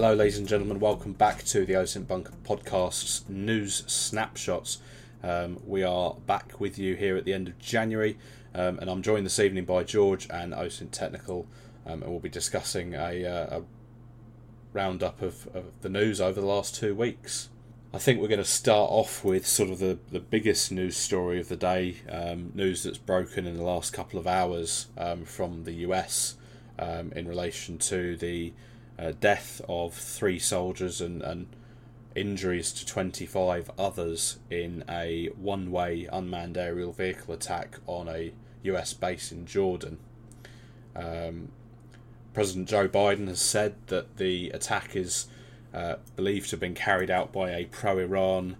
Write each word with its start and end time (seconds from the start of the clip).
Hello, 0.00 0.14
ladies 0.14 0.38
and 0.38 0.46
gentlemen. 0.46 0.78
Welcome 0.78 1.12
back 1.12 1.42
to 1.46 1.66
the 1.66 1.72
OSINT 1.72 2.06
Bunker 2.06 2.32
Podcast's 2.44 3.28
news 3.28 3.82
snapshots. 3.88 4.78
Um, 5.24 5.58
we 5.66 5.82
are 5.82 6.14
back 6.24 6.60
with 6.60 6.78
you 6.78 6.94
here 6.94 7.16
at 7.16 7.24
the 7.24 7.32
end 7.32 7.48
of 7.48 7.58
January, 7.58 8.16
um, 8.54 8.78
and 8.78 8.88
I'm 8.88 9.02
joined 9.02 9.26
this 9.26 9.40
evening 9.40 9.64
by 9.64 9.82
George 9.82 10.28
and 10.30 10.52
OSINT 10.54 10.92
Technical, 10.92 11.48
um, 11.84 12.04
and 12.04 12.12
we'll 12.12 12.20
be 12.20 12.28
discussing 12.28 12.94
a, 12.94 13.24
uh, 13.24 13.58
a 13.58 13.62
roundup 14.72 15.20
of, 15.20 15.48
of, 15.48 15.64
the 15.80 15.88
news 15.88 16.20
over 16.20 16.40
the 16.40 16.46
last 16.46 16.76
two 16.76 16.94
weeks. 16.94 17.48
I 17.92 17.98
think 17.98 18.20
we're 18.20 18.28
going 18.28 18.38
to 18.38 18.44
start 18.44 18.92
off 18.92 19.24
with 19.24 19.48
sort 19.48 19.68
of 19.68 19.80
the, 19.80 19.98
the 20.12 20.20
biggest 20.20 20.70
news 20.70 20.96
story 20.96 21.40
of 21.40 21.48
the 21.48 21.56
day, 21.56 21.96
um, 22.08 22.52
news 22.54 22.84
that's 22.84 22.98
broken 22.98 23.48
in 23.48 23.56
the 23.56 23.64
last 23.64 23.92
couple 23.92 24.20
of 24.20 24.28
hours 24.28 24.86
um, 24.96 25.24
from 25.24 25.64
the 25.64 25.72
US 25.72 26.36
um, 26.78 27.10
in 27.16 27.26
relation 27.26 27.78
to 27.78 28.16
the 28.16 28.52
uh, 28.98 29.12
death 29.20 29.60
of 29.68 29.94
three 29.94 30.38
soldiers 30.38 31.00
and, 31.00 31.22
and 31.22 31.46
injuries 32.14 32.72
to 32.72 32.84
25 32.84 33.70
others 33.78 34.38
in 34.50 34.84
a 34.88 35.26
one 35.36 35.70
way 35.70 36.08
unmanned 36.12 36.56
aerial 36.56 36.92
vehicle 36.92 37.34
attack 37.34 37.78
on 37.86 38.08
a 38.08 38.32
US 38.62 38.92
base 38.92 39.30
in 39.30 39.46
Jordan. 39.46 39.98
Um, 40.96 41.48
President 42.34 42.68
Joe 42.68 42.88
Biden 42.88 43.28
has 43.28 43.40
said 43.40 43.74
that 43.86 44.16
the 44.16 44.50
attack 44.50 44.94
is 44.94 45.26
uh, 45.72 45.96
believed 46.16 46.50
to 46.50 46.52
have 46.52 46.60
been 46.60 46.74
carried 46.74 47.10
out 47.10 47.32
by 47.32 47.50
a 47.50 47.66
pro 47.66 47.98
Iran 47.98 48.56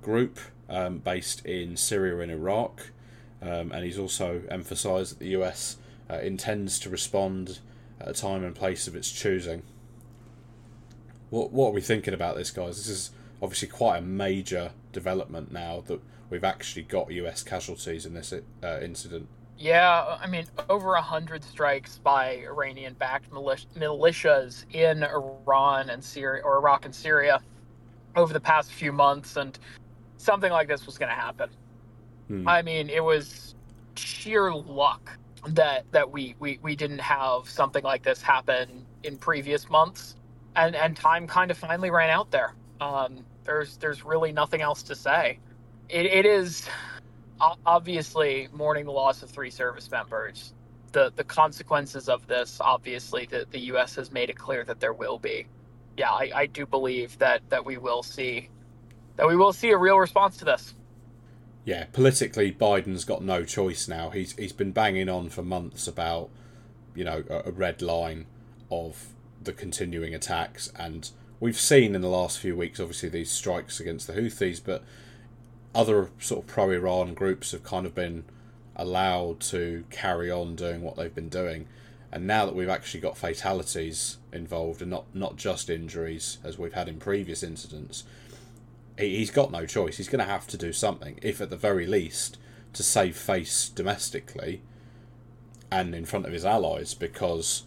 group 0.00 0.38
um, 0.68 0.98
based 0.98 1.44
in 1.44 1.76
Syria 1.76 2.18
and 2.20 2.32
Iraq. 2.32 2.90
Um, 3.40 3.72
and 3.72 3.84
he's 3.84 3.98
also 3.98 4.42
emphasised 4.50 5.12
that 5.12 5.18
the 5.18 5.36
US 5.40 5.76
uh, 6.10 6.18
intends 6.18 6.78
to 6.80 6.90
respond 6.90 7.58
at 8.00 8.08
a 8.08 8.12
time 8.12 8.44
and 8.44 8.54
place 8.54 8.86
of 8.86 8.96
its 8.96 9.10
choosing. 9.10 9.62
What, 11.32 11.50
what 11.50 11.68
are 11.68 11.72
we 11.72 11.80
thinking 11.80 12.12
about 12.12 12.36
this, 12.36 12.50
guys? 12.50 12.76
This 12.76 12.88
is 12.88 13.10
obviously 13.40 13.68
quite 13.68 13.96
a 13.96 14.02
major 14.02 14.72
development 14.92 15.50
now 15.50 15.82
that 15.86 15.98
we've 16.28 16.44
actually 16.44 16.82
got 16.82 17.10
US 17.10 17.42
casualties 17.42 18.04
in 18.04 18.12
this 18.12 18.34
uh, 18.34 18.80
incident. 18.82 19.28
Yeah, 19.56 20.18
I 20.20 20.26
mean, 20.26 20.44
over 20.68 20.92
a 20.92 21.00
hundred 21.00 21.42
strikes 21.42 21.96
by 21.96 22.36
Iranian-backed 22.36 23.30
militias 23.30 24.66
in 24.74 25.04
Iran 25.04 25.88
and 25.88 26.04
Syria, 26.04 26.42
or 26.44 26.58
Iraq 26.58 26.84
and 26.84 26.94
Syria, 26.94 27.40
over 28.14 28.34
the 28.34 28.40
past 28.40 28.70
few 28.70 28.92
months, 28.92 29.36
and 29.36 29.58
something 30.18 30.52
like 30.52 30.68
this 30.68 30.84
was 30.84 30.98
going 30.98 31.08
to 31.08 31.14
happen. 31.14 31.48
Hmm. 32.28 32.46
I 32.46 32.60
mean, 32.60 32.90
it 32.90 33.02
was 33.02 33.54
sheer 33.94 34.52
luck 34.52 35.10
that 35.48 35.90
that 35.92 36.10
we, 36.10 36.34
we 36.40 36.58
we 36.60 36.76
didn't 36.76 37.00
have 37.00 37.48
something 37.48 37.82
like 37.82 38.02
this 38.02 38.20
happen 38.20 38.84
in 39.02 39.16
previous 39.16 39.70
months, 39.70 40.16
and 40.56 40.74
and 40.74 40.96
time 40.96 41.26
kind 41.26 41.50
of 41.50 41.58
finally 41.58 41.90
ran 41.90 42.10
out 42.10 42.30
there. 42.30 42.54
Um, 42.80 43.24
there's 43.44 43.76
there's 43.78 44.04
really 44.04 44.32
nothing 44.32 44.60
else 44.60 44.82
to 44.84 44.94
say. 44.94 45.38
It, 45.88 46.06
it 46.06 46.26
is 46.26 46.68
obviously 47.66 48.48
mourning 48.52 48.84
the 48.84 48.92
loss 48.92 49.22
of 49.22 49.30
three 49.30 49.50
service 49.50 49.90
members. 49.90 50.52
The 50.92 51.12
the 51.14 51.24
consequences 51.24 52.08
of 52.08 52.26
this, 52.26 52.58
obviously, 52.60 53.26
the, 53.26 53.46
the 53.50 53.60
U.S. 53.60 53.94
has 53.96 54.10
made 54.12 54.30
it 54.30 54.36
clear 54.36 54.64
that 54.64 54.80
there 54.80 54.92
will 54.92 55.18
be. 55.18 55.46
Yeah, 55.96 56.10
I, 56.10 56.30
I 56.34 56.46
do 56.46 56.66
believe 56.66 57.18
that 57.18 57.42
that 57.48 57.64
we 57.64 57.78
will 57.78 58.02
see 58.02 58.48
that 59.16 59.26
we 59.26 59.36
will 59.36 59.52
see 59.52 59.70
a 59.70 59.76
real 59.76 59.98
response 59.98 60.36
to 60.38 60.44
this. 60.44 60.74
Yeah, 61.64 61.84
politically, 61.92 62.50
Biden's 62.50 63.04
got 63.04 63.22
no 63.22 63.44
choice 63.44 63.86
now. 63.88 64.10
He's 64.10 64.32
he's 64.32 64.52
been 64.52 64.72
banging 64.72 65.08
on 65.08 65.28
for 65.28 65.42
months 65.42 65.86
about, 65.86 66.30
you 66.94 67.04
know, 67.04 67.22
a, 67.30 67.48
a 67.48 67.50
red 67.52 67.80
line 67.82 68.26
of 68.70 69.08
the 69.44 69.52
continuing 69.52 70.14
attacks, 70.14 70.72
and 70.76 71.10
we've 71.40 71.58
seen 71.58 71.94
in 71.94 72.02
the 72.02 72.08
last 72.08 72.38
few 72.38 72.56
weeks, 72.56 72.78
obviously, 72.80 73.08
these 73.08 73.30
strikes 73.30 73.80
against 73.80 74.06
the 74.06 74.12
Houthis, 74.12 74.60
but 74.64 74.84
other 75.74 76.10
sort 76.18 76.44
of 76.44 76.46
pro 76.46 76.70
Iran 76.70 77.14
groups 77.14 77.52
have 77.52 77.62
kind 77.62 77.86
of 77.86 77.94
been 77.94 78.24
allowed 78.76 79.40
to 79.40 79.84
carry 79.90 80.30
on 80.30 80.54
doing 80.54 80.82
what 80.82 80.96
they've 80.96 81.14
been 81.14 81.28
doing. 81.28 81.66
And 82.10 82.26
now 82.26 82.44
that 82.44 82.54
we've 82.54 82.68
actually 82.68 83.00
got 83.00 83.16
fatalities 83.16 84.18
involved 84.32 84.82
and 84.82 84.90
not, 84.90 85.06
not 85.14 85.36
just 85.36 85.70
injuries 85.70 86.38
as 86.44 86.58
we've 86.58 86.74
had 86.74 86.88
in 86.88 86.98
previous 86.98 87.42
incidents, 87.42 88.04
he, 88.98 89.16
he's 89.16 89.30
got 89.30 89.50
no 89.50 89.64
choice. 89.64 89.96
He's 89.96 90.08
going 90.08 90.24
to 90.24 90.30
have 90.30 90.46
to 90.48 90.58
do 90.58 90.72
something, 90.72 91.18
if 91.22 91.40
at 91.40 91.50
the 91.50 91.56
very 91.56 91.86
least, 91.86 92.38
to 92.74 92.82
save 92.82 93.16
face 93.16 93.68
domestically 93.68 94.60
and 95.70 95.94
in 95.94 96.04
front 96.04 96.26
of 96.26 96.32
his 96.32 96.44
allies, 96.44 96.92
because 96.92 97.64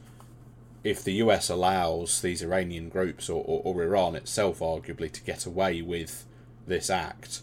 if 0.85 1.03
the 1.03 1.13
US 1.13 1.49
allows 1.49 2.21
these 2.21 2.43
Iranian 2.43 2.89
groups 2.89 3.27
or, 3.27 3.43
or, 3.43 3.61
or 3.65 3.83
Iran 3.83 4.15
itself, 4.15 4.59
arguably, 4.59 5.11
to 5.11 5.21
get 5.23 5.45
away 5.45 5.81
with 5.81 6.25
this 6.67 6.91
act, 6.91 7.41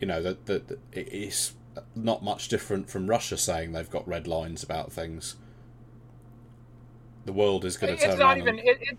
you 0.00 0.06
know 0.06 0.20
that 0.20 0.46
that 0.46 0.80
it's 0.92 1.54
not 1.94 2.24
much 2.24 2.48
different 2.48 2.90
from 2.90 3.06
Russia 3.06 3.36
saying 3.36 3.70
they've 3.70 3.88
got 3.88 4.06
red 4.06 4.26
lines 4.26 4.64
about 4.64 4.92
things. 4.92 5.36
The 7.24 7.32
world 7.32 7.64
is 7.64 7.76
going 7.76 7.96
to 7.96 8.02
turn. 8.02 8.10
It's 8.10 8.18
not 8.18 8.36
even. 8.36 8.58
It, 8.58 8.78
it, 8.80 8.98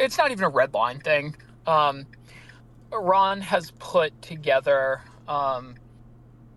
it's 0.00 0.18
not 0.18 0.32
even 0.32 0.44
a 0.44 0.48
red 0.48 0.74
line 0.74 0.98
thing. 0.98 1.36
Um, 1.68 2.06
Iran 2.92 3.40
has 3.40 3.70
put 3.78 4.20
together 4.20 5.02
um, 5.28 5.76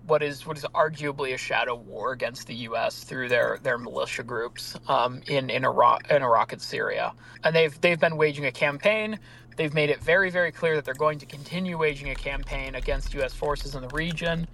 what 0.08 0.24
is 0.24 0.46
what 0.46 0.58
is 0.58 0.64
arguably 0.74 1.34
a 1.34 1.38
shadow 1.38 1.76
war 1.76 2.12
against 2.12 2.48
the 2.48 2.56
U.S. 2.56 3.04
through 3.04 3.30
their 3.30 3.60
their 3.64 3.78
militia 3.78 4.24
groups 4.24 4.78
um, 4.88 5.22
in 5.28 5.50
in 5.50 5.66
Iraq 5.66 6.10
in 6.10 6.22
Iraq 6.22 6.54
and 6.54 6.62
Syria, 6.62 7.14
and 7.44 7.56
they've 7.56 7.80
they've 7.82 8.00
been 8.00 8.18
waging 8.18 8.46
a 8.46 8.52
campaign 8.52 9.20
They've 9.56 9.74
made 9.74 9.90
it 9.90 10.02
very, 10.02 10.30
very 10.30 10.52
clear 10.52 10.76
that 10.76 10.86
they're 10.86 10.94
going 10.94 11.20
to 11.20 11.26
continue 11.26 11.78
waging 11.78 12.10
a 12.10 12.16
campaign 12.16 12.76
against 12.76 13.14
U.S. 13.14 13.34
forces 13.34 13.76
in 13.76 13.82
the 13.82 13.88
region, 13.90 14.48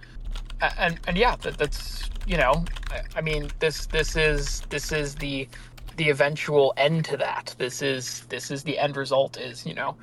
and 0.78 1.00
and 1.08 1.16
yeah, 1.16 1.36
that, 1.36 1.58
that's 1.58 2.08
you 2.26 2.36
know, 2.36 2.64
I 3.16 3.20
mean, 3.20 3.50
this 3.58 3.86
this 3.86 4.16
is 4.16 4.60
this 4.70 4.92
is 4.92 5.16
the 5.16 5.48
the 5.96 6.08
eventual 6.10 6.72
end 6.76 7.04
to 7.06 7.16
that. 7.16 7.54
This 7.58 7.82
is 7.82 8.20
this 8.28 8.50
is 8.50 8.62
the 8.62 8.78
end 8.78 8.96
result 8.96 9.38
is 9.38 9.66
you 9.66 9.74
know 9.74 9.96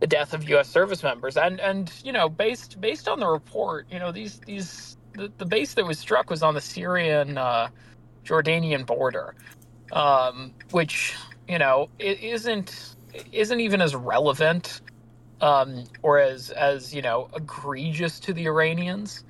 the 0.00 0.06
death 0.06 0.34
of 0.34 0.48
U.S. 0.50 0.68
service 0.68 1.02
members, 1.02 1.36
and 1.36 1.60
and 1.60 1.92
you 2.04 2.12
know 2.12 2.28
based 2.28 2.80
based 2.80 3.08
on 3.08 3.20
the 3.20 3.26
report, 3.26 3.86
you 3.90 3.98
know 3.98 4.12
these 4.12 4.40
these 4.40 4.96
the, 5.14 5.32
the 5.38 5.46
base 5.46 5.74
that 5.74 5.86
was 5.86 5.98
struck 5.98 6.30
was 6.30 6.42
on 6.42 6.54
the 6.54 6.60
Syrian 6.60 7.38
uh, 7.38 7.68
Jordanian 8.24 8.86
border, 8.86 9.34
um, 9.92 10.52
which 10.72 11.16
you 11.48 11.58
know 11.58 11.88
it 11.98 12.20
isn't 12.22 12.96
isn't 13.32 13.60
even 13.60 13.80
as 13.80 13.94
relevant 13.94 14.80
um, 15.40 15.84
or 16.02 16.18
as 16.18 16.50
as 16.50 16.94
you 16.94 17.02
know 17.02 17.28
egregious 17.34 18.20
to 18.20 18.32
the 18.32 18.46
Iranians. 18.46 19.24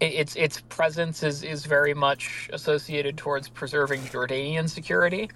Its 0.00 0.36
its 0.36 0.60
presence 0.68 1.22
is 1.24 1.42
is 1.42 1.66
very 1.66 1.94
much 1.94 2.48
associated 2.52 3.16
towards 3.16 3.48
preserving 3.48 4.00
Jordanian 4.02 4.68
security 4.68 5.28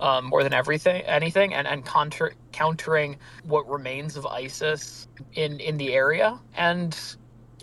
um, 0.00 0.26
more 0.26 0.42
than 0.42 0.52
everything 0.52 1.02
anything, 1.02 1.54
and 1.54 1.66
and 1.66 1.84
counter, 1.84 2.34
countering 2.52 3.16
what 3.44 3.68
remains 3.68 4.16
of 4.16 4.26
ISIS 4.26 5.08
in 5.34 5.60
in 5.60 5.76
the 5.76 5.92
area. 5.92 6.38
And 6.56 6.98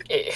it, 0.08 0.34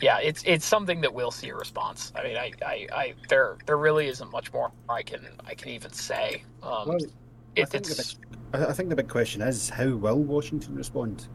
yeah, 0.00 0.18
it's 0.18 0.42
it's 0.44 0.66
something 0.66 1.00
that 1.00 1.12
we'll 1.12 1.30
see 1.30 1.48
a 1.48 1.54
response. 1.54 2.12
I 2.14 2.22
mean, 2.22 2.36
I, 2.36 2.52
I, 2.64 2.86
I 2.92 3.14
there 3.28 3.56
there 3.66 3.78
really 3.78 4.08
isn't 4.08 4.30
much 4.30 4.52
more 4.52 4.70
I 4.88 5.02
can 5.02 5.26
I 5.46 5.54
can 5.54 5.70
even 5.70 5.92
say. 5.92 6.42
Um, 6.62 6.88
well, 6.88 6.98
it, 7.56 7.74
it's 7.74 8.18
I 8.52 8.72
think 8.72 8.88
the 8.88 8.96
big 8.96 9.08
question 9.08 9.42
is 9.42 9.68
how 9.68 9.88
will 9.88 10.22
Washington 10.22 10.74
respond? 10.74 11.28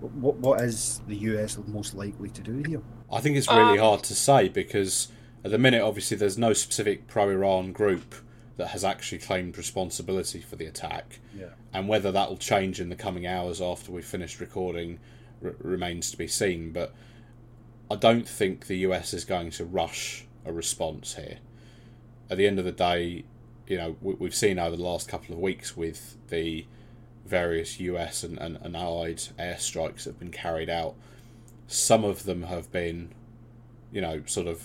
What 0.00 0.36
what 0.36 0.60
is 0.60 1.00
the 1.06 1.16
US 1.16 1.58
most 1.66 1.94
likely 1.94 2.30
to 2.30 2.42
do 2.42 2.62
here? 2.66 2.82
I 3.12 3.20
think 3.20 3.36
it's 3.36 3.48
really 3.48 3.78
um, 3.78 3.84
hard 3.84 4.02
to 4.04 4.14
say 4.14 4.48
because 4.48 5.08
at 5.44 5.52
the 5.52 5.58
minute, 5.58 5.80
obviously, 5.80 6.16
there's 6.16 6.36
no 6.36 6.52
specific 6.52 7.06
pro-Iran 7.06 7.70
group 7.70 8.16
that 8.56 8.68
has 8.68 8.84
actually 8.84 9.18
claimed 9.18 9.58
responsibility 9.58 10.40
for 10.40 10.56
the 10.56 10.64
attack. 10.64 11.20
Yeah. 11.36 11.50
And 11.72 11.88
whether 11.88 12.10
that 12.12 12.28
will 12.28 12.38
change 12.38 12.80
in 12.80 12.88
the 12.88 12.96
coming 12.96 13.26
hours 13.26 13.60
after 13.60 13.92
we've 13.92 14.04
finished 14.04 14.40
recording 14.40 14.98
r- 15.44 15.54
remains 15.58 16.10
to 16.10 16.16
be 16.16 16.26
seen. 16.26 16.72
But 16.72 16.94
I 17.90 17.96
don't 17.96 18.28
think 18.28 18.66
the 18.66 18.78
US 18.78 19.12
is 19.12 19.24
going 19.24 19.50
to 19.52 19.64
rush 19.64 20.24
a 20.44 20.52
response 20.52 21.14
here. 21.14 21.38
At 22.30 22.38
the 22.38 22.46
end 22.46 22.58
of 22.58 22.64
the 22.64 22.72
day, 22.72 23.24
you 23.66 23.76
know 23.76 23.96
we, 24.00 24.26
have 24.26 24.34
seen 24.34 24.58
over 24.58 24.76
the 24.76 24.82
last 24.82 25.08
couple 25.08 25.34
of 25.34 25.40
weeks 25.40 25.76
with 25.76 26.16
the 26.28 26.66
various 27.26 27.80
US 27.80 28.22
and, 28.22 28.38
and, 28.38 28.56
and 28.62 28.76
allied 28.76 29.18
airstrikes 29.38 30.04
that 30.04 30.10
have 30.10 30.18
been 30.18 30.30
carried 30.30 30.70
out. 30.70 30.94
Some 31.66 32.04
of 32.04 32.24
them 32.24 32.44
have 32.44 32.70
been, 32.70 33.12
you 33.92 34.00
know, 34.00 34.22
sort 34.26 34.46
of 34.46 34.64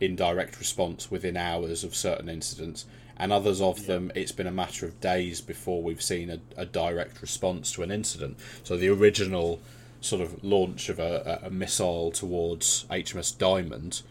in 0.00 0.16
direct 0.16 0.58
response 0.58 1.10
within 1.10 1.36
hours 1.36 1.84
of 1.84 1.94
certain 1.94 2.28
incidents, 2.28 2.86
and 3.16 3.32
others 3.32 3.60
of 3.60 3.80
yeah. 3.80 3.86
them 3.86 4.12
it's 4.14 4.32
been 4.32 4.46
a 4.46 4.52
matter 4.52 4.86
of 4.86 5.00
days 5.00 5.40
before 5.40 5.82
we've 5.82 6.02
seen 6.02 6.30
a, 6.30 6.40
a 6.56 6.64
direct 6.66 7.20
response 7.20 7.72
to 7.72 7.82
an 7.82 7.90
incident. 7.90 8.38
So 8.62 8.76
the 8.76 8.88
original 8.88 9.60
sort 10.00 10.22
of 10.22 10.42
launch 10.44 10.88
of 10.88 10.98
a, 10.98 11.40
a 11.42 11.50
missile 11.50 12.12
towards 12.12 12.84
HMS 12.90 13.36
Diamond 13.36 14.02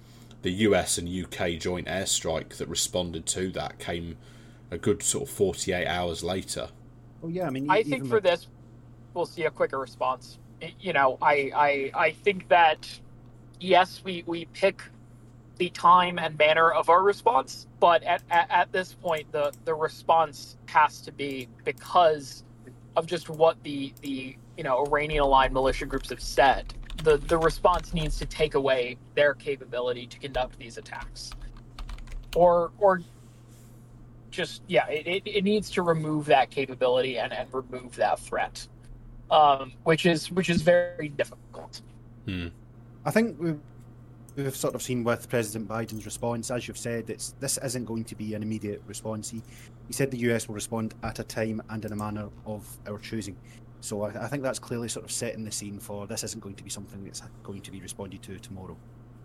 the 0.42 0.52
US 0.52 0.98
and 0.98 1.08
UK 1.08 1.60
joint 1.60 1.88
airstrike 1.88 2.58
that 2.58 2.68
responded 2.68 3.26
to 3.28 3.50
that 3.52 3.80
came 3.80 4.18
a 4.72 4.78
good 4.78 5.02
sort 5.04 5.28
of 5.28 5.30
48 5.30 5.88
hours 5.88 6.24
later. 6.24 6.70
Well, 7.22 7.32
yeah, 7.32 7.48
I 7.48 7.50
mean, 7.50 7.70
I 7.70 7.84
think 7.84 8.04
with- 8.04 8.12
for 8.12 8.20
this, 8.20 8.48
we'll 9.14 9.26
see 9.26 9.44
a 9.44 9.52
quicker 9.52 9.80
response. 9.80 10.38
You 10.80 10.94
know, 10.94 11.18
I, 11.22 11.52
I, 11.56 11.92
I 11.94 12.12
think 12.12 12.48
that 12.50 12.88
yes, 13.60 14.02
we, 14.04 14.24
we 14.26 14.46
pick 14.46 14.82
the 15.58 15.70
time 15.70 16.20
and 16.20 16.38
manner 16.38 16.72
of 16.72 16.90
our 16.90 17.04
response, 17.04 17.68
but 17.80 18.04
at, 18.04 18.22
at, 18.30 18.50
at 18.50 18.72
this 18.72 18.94
point, 18.94 19.32
the, 19.32 19.52
the 19.66 19.74
response 19.74 20.58
has 20.68 21.02
to 21.02 21.12
be 21.12 21.48
because 21.64 22.44
of 22.96 23.06
just 23.06 23.30
what 23.30 23.62
the, 23.64 23.94
the 24.02 24.36
you 24.58 24.64
know 24.64 24.86
Iranian 24.86 25.22
aligned 25.22 25.54
militia 25.54 25.86
groups 25.86 26.10
have 26.10 26.22
said. 26.22 26.74
The 27.04 27.18
the 27.18 27.38
response 27.38 27.94
needs 27.94 28.18
to 28.18 28.26
take 28.26 28.56
away 28.56 28.98
their 29.14 29.36
capability 29.36 30.08
to 30.08 30.20
conduct 30.20 30.58
these 30.58 30.78
attacks, 30.78 31.32
or 32.36 32.72
or 32.80 33.02
just 34.32 34.64
yeah, 34.68 34.88
it, 34.88 35.06
it, 35.08 35.24
it 35.26 35.44
needs 35.44 35.70
to 35.72 35.84
remove 35.84 36.26
that 36.26 36.50
capability 36.50 37.20
and, 37.20 37.32
and 37.32 37.48
remove 37.54 37.96
that 37.98 38.20
threat, 38.20 38.68
um, 39.30 39.74
which 39.84 40.08
is 40.08 40.32
which 40.32 40.50
is 40.50 40.64
very 40.64 41.10
difficult. 41.10 41.82
Hmm. 42.26 42.48
I 43.06 43.12
think 43.12 43.40
we've, 43.40 43.60
we've 44.38 44.56
sort 44.56 44.76
of 44.76 44.82
seen 44.82 45.04
with 45.04 45.28
President 45.28 45.68
Biden's 45.68 46.06
response, 46.06 46.52
as 46.52 46.68
you've 46.68 46.78
said, 46.78 47.10
it's 47.10 47.34
this 47.40 47.58
isn't 47.64 47.86
going 47.86 48.04
to 48.06 48.16
be 48.16 48.36
an 48.36 48.44
immediate 48.44 48.82
response. 48.86 49.30
He, 49.30 49.42
he 49.88 49.94
said 49.94 50.12
the 50.12 50.20
US 50.32 50.48
will 50.48 50.56
respond 50.56 50.94
at 51.04 51.20
a 51.20 51.24
time 51.24 51.62
and 51.70 51.84
in 51.84 51.92
a 51.92 51.96
manner 51.96 52.30
of 52.46 52.78
our 52.88 53.00
choosing. 53.00 53.36
So 53.82 54.04
I, 54.04 54.26
I 54.26 54.28
think 54.28 54.44
that's 54.44 54.60
clearly 54.60 54.90
sort 54.90 55.06
of 55.06 55.12
setting 55.12 55.44
the 55.44 55.52
scene 55.52 55.80
for 55.80 56.08
this 56.08 56.24
isn't 56.24 56.42
going 56.42 56.56
to 56.56 56.64
be 56.64 56.70
something 56.70 57.04
that's 57.04 57.24
going 57.44 57.62
to 57.62 57.72
be 57.72 57.82
responded 57.82 58.22
to 58.24 58.38
tomorrow. 58.40 58.78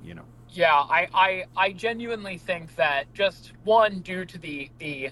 You 0.02 0.14
know. 0.14 0.24
Yeah, 0.50 0.74
I, 0.74 1.08
I, 1.14 1.44
I 1.56 1.72
genuinely 1.72 2.36
think 2.36 2.74
that 2.76 3.12
just 3.14 3.52
one 3.64 4.00
due 4.00 4.24
to 4.24 4.38
the 4.38 4.70
the 4.78 5.10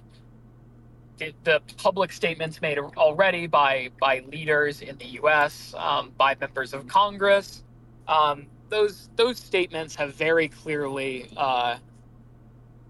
the, 1.45 1.61
public 1.77 2.13
statements 2.13 2.63
made 2.63 2.79
already 2.79 3.47
by 3.47 3.91
by 4.01 4.23
leaders 4.33 4.81
in 4.81 4.97
the 4.97 5.07
U.S., 5.07 5.75
um, 5.77 6.13
by 6.17 6.35
members 6.41 6.73
of 6.73 6.89
Congress, 6.89 7.63
um, 8.09 8.47
those 8.71 9.11
those 9.17 9.39
statements 9.39 9.95
have 9.97 10.15
very 10.15 10.49
clearly 10.49 11.31
uh, 11.37 11.77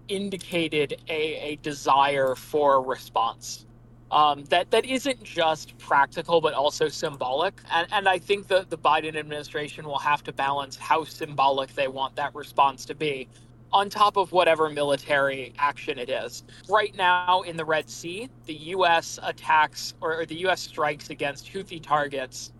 indicated 0.07 1.01
a, 1.09 1.51
a 1.51 1.55
desire 1.57 2.35
for 2.35 2.75
a 2.75 2.79
response 2.79 3.65
um, 4.11 4.43
that 4.45 4.69
that 4.71 4.85
isn't 4.85 5.23
just 5.23 5.77
practical 5.77 6.41
but 6.41 6.53
also 6.53 6.87
symbolic. 6.89 7.53
And, 7.71 7.87
and 7.91 8.07
I 8.07 8.19
think 8.19 8.47
that 8.47 8.69
the 8.69 8.77
Biden 8.77 9.15
administration 9.15 9.85
will 9.85 9.99
have 9.99 10.23
to 10.23 10.33
balance 10.33 10.75
how 10.75 11.03
symbolic 11.05 11.73
they 11.73 11.87
want 11.87 12.15
that 12.17 12.35
response 12.35 12.85
to 12.85 12.95
be, 12.95 13.29
on 13.71 13.89
top 13.89 14.17
of 14.17 14.31
whatever 14.33 14.69
military 14.69 15.53
action 15.57 15.97
it 15.97 16.09
is. 16.09 16.43
Right 16.69 16.95
now 16.95 17.41
in 17.41 17.55
the 17.55 17.65
Red 17.65 17.89
Sea, 17.89 18.29
the 18.45 18.53
U.S. 18.53 19.17
attacks 19.23 19.93
or, 20.01 20.19
or 20.19 20.25
the 20.25 20.35
U.S. 20.41 20.61
strikes 20.61 21.09
against 21.09 21.47
Houthi 21.51 21.81
targets 21.81 22.51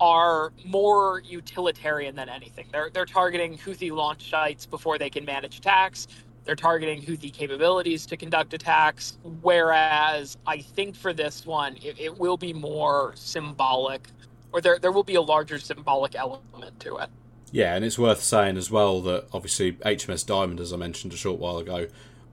are 0.00 0.52
more 0.64 1.22
utilitarian 1.24 2.14
than 2.14 2.28
anything. 2.28 2.66
They're 2.72 2.90
they're 2.92 3.06
targeting 3.06 3.56
Houthi 3.56 3.90
launch 3.90 4.30
sites 4.30 4.66
before 4.66 4.98
they 4.98 5.10
can 5.10 5.24
manage 5.24 5.58
attacks. 5.58 6.08
They're 6.44 6.56
targeting 6.56 7.00
Houthi 7.00 7.32
capabilities 7.32 8.04
to 8.06 8.16
conduct 8.16 8.52
attacks. 8.52 9.18
Whereas 9.42 10.36
I 10.46 10.58
think 10.58 10.94
for 10.94 11.12
this 11.12 11.46
one, 11.46 11.76
it, 11.82 11.98
it 11.98 12.18
will 12.18 12.36
be 12.36 12.52
more 12.52 13.12
symbolic, 13.16 14.08
or 14.52 14.60
there 14.60 14.78
there 14.78 14.92
will 14.92 15.04
be 15.04 15.14
a 15.14 15.22
larger 15.22 15.58
symbolic 15.58 16.14
element 16.14 16.78
to 16.80 16.98
it. 16.98 17.08
Yeah, 17.52 17.76
and 17.76 17.84
it's 17.84 17.98
worth 17.98 18.22
saying 18.22 18.56
as 18.56 18.70
well 18.70 19.00
that 19.02 19.26
obviously 19.32 19.74
HMS 19.74 20.26
Diamond, 20.26 20.58
as 20.58 20.72
I 20.72 20.76
mentioned 20.76 21.12
a 21.12 21.16
short 21.16 21.38
while 21.38 21.58
ago, 21.58 21.86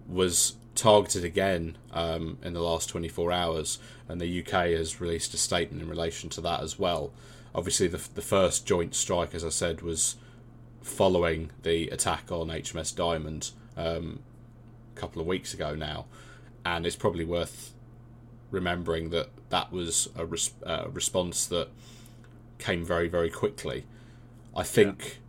was 0.09 0.55
targeted 0.73 1.23
again 1.23 1.77
um, 1.91 2.37
in 2.43 2.53
the 2.53 2.61
last 2.61 2.89
24 2.89 3.31
hours, 3.31 3.77
and 4.09 4.19
the 4.19 4.41
UK 4.41 4.69
has 4.69 4.99
released 4.99 5.33
a 5.35 5.37
statement 5.37 5.83
in 5.83 5.87
relation 5.87 6.29
to 6.29 6.41
that 6.41 6.61
as 6.61 6.79
well. 6.79 7.11
Obviously, 7.53 7.87
the, 7.87 8.01
the 8.15 8.21
first 8.21 8.65
joint 8.65 8.95
strike, 8.95 9.33
as 9.33 9.43
I 9.43 9.49
said, 9.49 9.81
was 9.81 10.15
following 10.81 11.51
the 11.63 11.89
attack 11.89 12.31
on 12.31 12.47
HMS 12.47 12.95
Diamond 12.95 13.51
um, 13.77 14.19
a 14.95 14.99
couple 14.99 15.21
of 15.21 15.27
weeks 15.27 15.53
ago 15.53 15.75
now, 15.75 16.05
and 16.65 16.85
it's 16.85 16.95
probably 16.95 17.25
worth 17.25 17.73
remembering 18.49 19.09
that 19.09 19.29
that 19.49 19.71
was 19.71 20.09
a 20.15 20.25
res- 20.25 20.53
uh, 20.65 20.85
response 20.91 21.45
that 21.47 21.69
came 22.57 22.85
very, 22.85 23.07
very 23.07 23.29
quickly. 23.29 23.85
I 24.55 24.63
think 24.63 25.19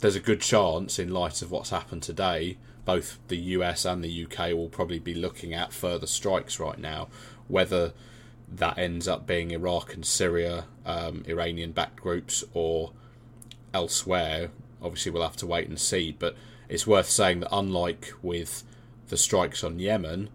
there's 0.00 0.16
a 0.16 0.20
good 0.20 0.40
chance, 0.40 0.98
in 0.98 1.12
light 1.12 1.42
of 1.42 1.50
what's 1.50 1.70
happened 1.70 2.02
today, 2.02 2.58
both 2.84 3.18
the 3.28 3.36
US 3.36 3.84
and 3.84 4.02
the 4.02 4.26
UK 4.26 4.52
will 4.52 4.68
probably 4.68 4.98
be 4.98 5.14
looking 5.14 5.54
at 5.54 5.72
further 5.72 6.06
strikes 6.06 6.58
right 6.58 6.78
now. 6.78 7.08
Whether 7.46 7.92
that 8.56 8.78
ends 8.78 9.08
up 9.08 9.26
being 9.26 9.50
Iraq 9.50 9.94
and 9.94 10.04
Syria, 10.04 10.64
um, 10.84 11.24
Iranian 11.26 11.72
backed 11.72 11.96
groups, 11.96 12.44
or 12.52 12.92
elsewhere, 13.72 14.50
obviously 14.82 15.12
we'll 15.12 15.22
have 15.22 15.36
to 15.36 15.46
wait 15.46 15.68
and 15.68 15.78
see. 15.78 16.12
But 16.12 16.36
it's 16.68 16.86
worth 16.86 17.08
saying 17.08 17.40
that, 17.40 17.48
unlike 17.52 18.12
with 18.22 18.64
the 19.08 19.16
strikes 19.16 19.64
on 19.64 19.78
Yemen, 19.78 20.28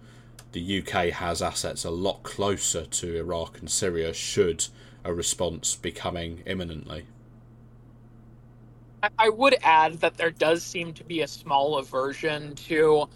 the 0.52 0.80
UK 0.80 1.12
has 1.14 1.42
assets 1.42 1.84
a 1.84 1.92
lot 1.92 2.24
closer 2.24 2.86
to 2.86 3.18
Iraq 3.18 3.60
and 3.60 3.70
Syria 3.70 4.14
should 4.14 4.66
a 5.04 5.14
response 5.14 5.76
be 5.76 5.92
coming 5.92 6.42
imminently. 6.46 7.06
I- 9.20 9.30
would 9.30 9.56
add 9.62 10.00
that 10.00 10.18
there 10.18 10.32
does 10.32 10.64
seem 10.64 10.94
to 10.94 11.04
be 11.04 11.22
a 11.22 11.28
small 11.28 11.78
aversion 11.78 12.56
to 12.56 13.08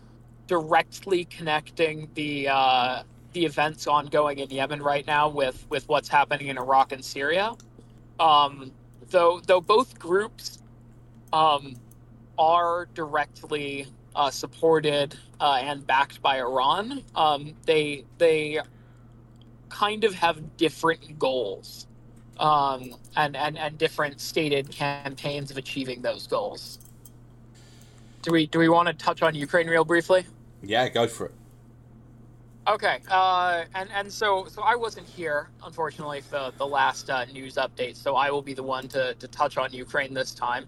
directly 0.47 1.25
connecting 1.25 2.07
the 2.13 2.47
uh, 2.47 3.03
the 3.33 3.45
events 3.45 3.87
ongoing 3.87 4.39
in 4.39 4.49
Yemen 4.49 4.81
right 4.81 5.05
now 5.05 5.29
with 5.29 5.65
with 5.69 5.87
what's 5.87 6.09
happening 6.09 6.47
in 6.47 6.57
Iraq 6.57 6.91
and 6.91 7.03
Syria. 7.03 7.53
Um, 8.19 8.71
though 9.09 9.41
though 9.45 9.61
both 9.61 9.97
groups 9.97 10.59
um, 11.33 11.75
are 12.37 12.87
directly 12.93 13.87
uh, 14.15 14.29
supported 14.29 15.17
uh, 15.39 15.61
and 15.61 15.85
backed 15.85 16.21
by 16.21 16.39
Iran, 16.39 17.03
um, 17.15 17.53
they 17.65 18.05
they 18.17 18.59
kind 19.69 20.03
of 20.03 20.13
have 20.13 20.57
different 20.57 21.17
goals 21.17 21.87
um, 22.39 22.93
and, 23.15 23.35
and 23.35 23.57
and 23.57 23.77
different 23.77 24.19
stated 24.19 24.69
campaigns 24.69 25.51
of 25.51 25.57
achieving 25.57 26.01
those 26.01 26.27
goals. 26.27 26.79
Do 28.21 28.31
we 28.31 28.47
do 28.47 28.59
we 28.59 28.69
want 28.69 28.87
to 28.87 28.93
touch 28.93 29.21
on 29.21 29.33
Ukraine 29.35 29.67
real 29.67 29.85
briefly? 29.85 30.25
Yeah, 30.61 30.87
go 30.89 31.07
for 31.07 31.27
it. 31.27 31.33
Okay, 32.67 32.99
uh, 33.09 33.63
and 33.73 33.89
and 33.91 34.11
so 34.11 34.45
so 34.45 34.61
I 34.61 34.75
wasn't 34.75 35.07
here 35.07 35.49
unfortunately 35.63 36.21
for 36.21 36.51
the 36.57 36.67
last 36.67 37.09
uh, 37.09 37.25
news 37.25 37.55
update, 37.55 37.95
so 37.95 38.15
I 38.15 38.29
will 38.29 38.43
be 38.43 38.53
the 38.53 38.63
one 38.63 38.87
to, 38.89 39.15
to 39.15 39.27
touch 39.27 39.57
on 39.57 39.73
Ukraine 39.73 40.13
this 40.13 40.33
time. 40.33 40.67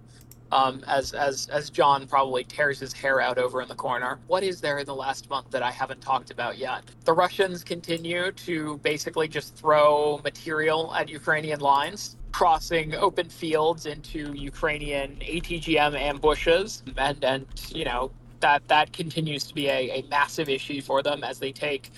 Um, 0.51 0.83
as 0.87 1.13
as 1.13 1.47
as 1.51 1.69
John 1.69 2.07
probably 2.07 2.43
tears 2.45 2.79
his 2.79 2.93
hair 2.93 3.21
out 3.21 3.37
over 3.37 3.61
in 3.61 3.67
the 3.67 3.75
corner. 3.75 4.19
What 4.25 4.43
is 4.43 4.59
there 4.59 4.79
in 4.79 4.87
the 4.87 4.95
last 4.95 5.29
month 5.29 5.51
that 5.51 5.61
I 5.61 5.69
haven't 5.69 6.01
talked 6.01 6.31
about 6.31 6.57
yet? 6.57 6.83
The 7.05 7.13
Russians 7.13 7.63
continue 7.63 8.31
to 8.31 8.77
basically 8.79 9.27
just 9.27 9.55
throw 9.55 10.19
material 10.23 10.93
at 10.95 11.09
Ukrainian 11.09 11.59
lines, 11.59 12.17
crossing 12.31 12.95
open 12.95 13.29
fields 13.29 13.85
into 13.85 14.33
Ukrainian 14.33 15.17
ATGM 15.17 15.95
ambushes, 15.95 16.81
and 16.97 17.23
and 17.23 17.45
you 17.69 17.85
know 17.85 18.11
that 18.43 18.67
that 18.69 18.93
continues 18.93 19.45
to 19.45 19.55
be 19.55 19.69
a, 19.69 19.91
a 20.01 20.03
massive 20.09 20.49
issue 20.49 20.81
for 20.83 21.03
them 21.03 21.25
as 21.25 21.39
they 21.39 21.53
take 21.53 21.91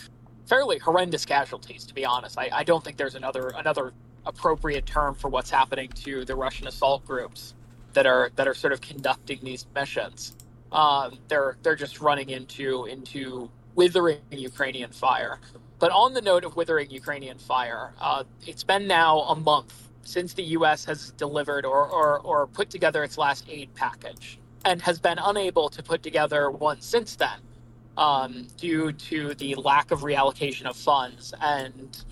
fairly 0.48 0.80
horrendous 0.80 1.26
casualties. 1.26 1.86
To 1.88 1.96
be 1.96 2.06
honest, 2.06 2.40
I, 2.40 2.50
I 2.54 2.66
don't 2.66 2.84
think 2.84 2.98
there's 2.98 3.16
another 3.16 3.50
another 3.58 3.94
appropriate 4.28 4.88
term 4.88 5.16
for 5.16 5.30
what's 5.30 5.52
happening 5.52 5.90
to 6.06 6.26
the 6.26 6.36
Russian 6.38 6.68
assault 6.68 7.06
groups 7.06 7.56
that 7.94 8.08
are 8.08 8.32
that 8.38 8.48
are 8.48 8.56
sort 8.56 8.74
of 8.74 8.82
conducting 8.82 9.40
these 9.44 9.68
missions. 9.76 10.38
Um, 10.74 11.20
they're 11.30 11.58
they're 11.64 11.78
just 11.78 12.02
running 12.02 12.32
into 12.32 12.86
into 12.88 13.52
withering 13.76 14.22
Ukrainian 14.32 14.92
fire. 14.94 15.42
But 15.80 15.92
on 15.92 16.14
the 16.14 16.22
note 16.22 16.46
of 16.46 16.56
withering 16.58 16.92
Ukrainian 16.92 17.40
fire, 17.40 17.94
uh, 18.00 18.26
it's 18.48 18.64
been 18.66 18.88
now 18.88 19.22
a 19.22 19.36
month 19.36 19.90
since 20.04 20.34
the 20.36 20.44
U.S. 20.60 20.86
has 20.86 21.12
delivered 21.14 21.66
or, 21.66 21.88
or 21.90 22.20
or 22.22 22.48
put 22.48 22.72
together 22.72 23.04
its 23.04 23.18
last 23.20 23.46
aid 23.50 23.76
package, 23.76 24.40
and 24.66 24.82
has 24.82 25.00
been 25.00 25.20
unable 25.20 25.70
to 25.70 25.82
put 25.84 26.04
together 26.04 26.50
one 26.50 26.82
since 26.82 27.16
then, 27.16 27.40
um, 27.98 28.48
due 28.58 28.92
to 28.92 29.34
the 29.36 29.56
lack 29.56 29.92
of 29.92 30.02
reallocation 30.02 30.66
of 30.66 30.76
funds 30.76 31.34
and 31.42 32.04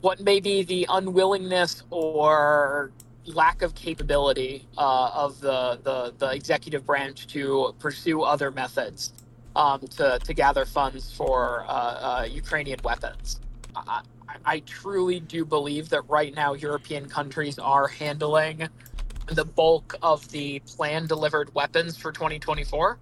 what 0.00 0.20
may 0.20 0.40
be 0.40 0.62
the 0.62 0.86
unwillingness 0.88 1.82
or 1.90 2.90
lack 3.26 3.60
of 3.60 3.74
capability 3.74 4.66
uh, 4.78 5.10
of 5.12 5.40
the, 5.40 5.78
the, 5.82 6.14
the 6.18 6.30
executive 6.32 6.86
branch 6.86 7.26
to 7.26 7.74
pursue 7.78 8.22
other 8.22 8.50
methods 8.50 9.12
um, 9.56 9.80
to, 9.80 10.18
to 10.24 10.32
gather 10.32 10.64
funds 10.64 11.12
for 11.12 11.64
uh, 11.68 11.72
uh, 11.72 12.28
Ukrainian 12.30 12.78
weapons. 12.82 13.40
I, 13.76 14.02
I 14.44 14.60
truly 14.60 15.20
do 15.20 15.44
believe 15.44 15.88
that 15.90 16.02
right 16.08 16.34
now 16.34 16.54
European 16.54 17.08
countries 17.08 17.58
are 17.58 17.88
handling 17.88 18.68
the 19.30 19.44
bulk 19.44 19.96
of 20.02 20.28
the 20.30 20.60
planned 20.60 21.08
delivered 21.08 21.54
weapons 21.54 21.96
for 21.96 22.12
2024. 22.12 22.98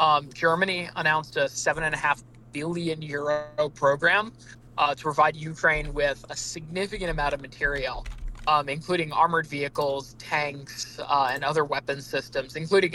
Um, 0.00 0.28
Germany 0.32 0.88
announced 0.96 1.36
a 1.36 1.48
seven 1.48 1.84
and 1.84 1.94
a 1.94 1.98
half 1.98 2.22
billion 2.52 3.00
euro 3.02 3.70
program 3.74 4.32
uh, 4.76 4.94
to 4.94 5.02
provide 5.02 5.36
Ukraine 5.36 5.92
with 5.92 6.24
a 6.30 6.36
significant 6.36 7.10
amount 7.10 7.34
of 7.34 7.40
material, 7.40 8.06
um, 8.46 8.68
including 8.68 9.12
armored 9.12 9.46
vehicles, 9.46 10.14
tanks, 10.18 10.98
uh, 11.00 11.30
and 11.32 11.44
other 11.44 11.64
weapon 11.64 12.00
systems, 12.00 12.56
including 12.56 12.94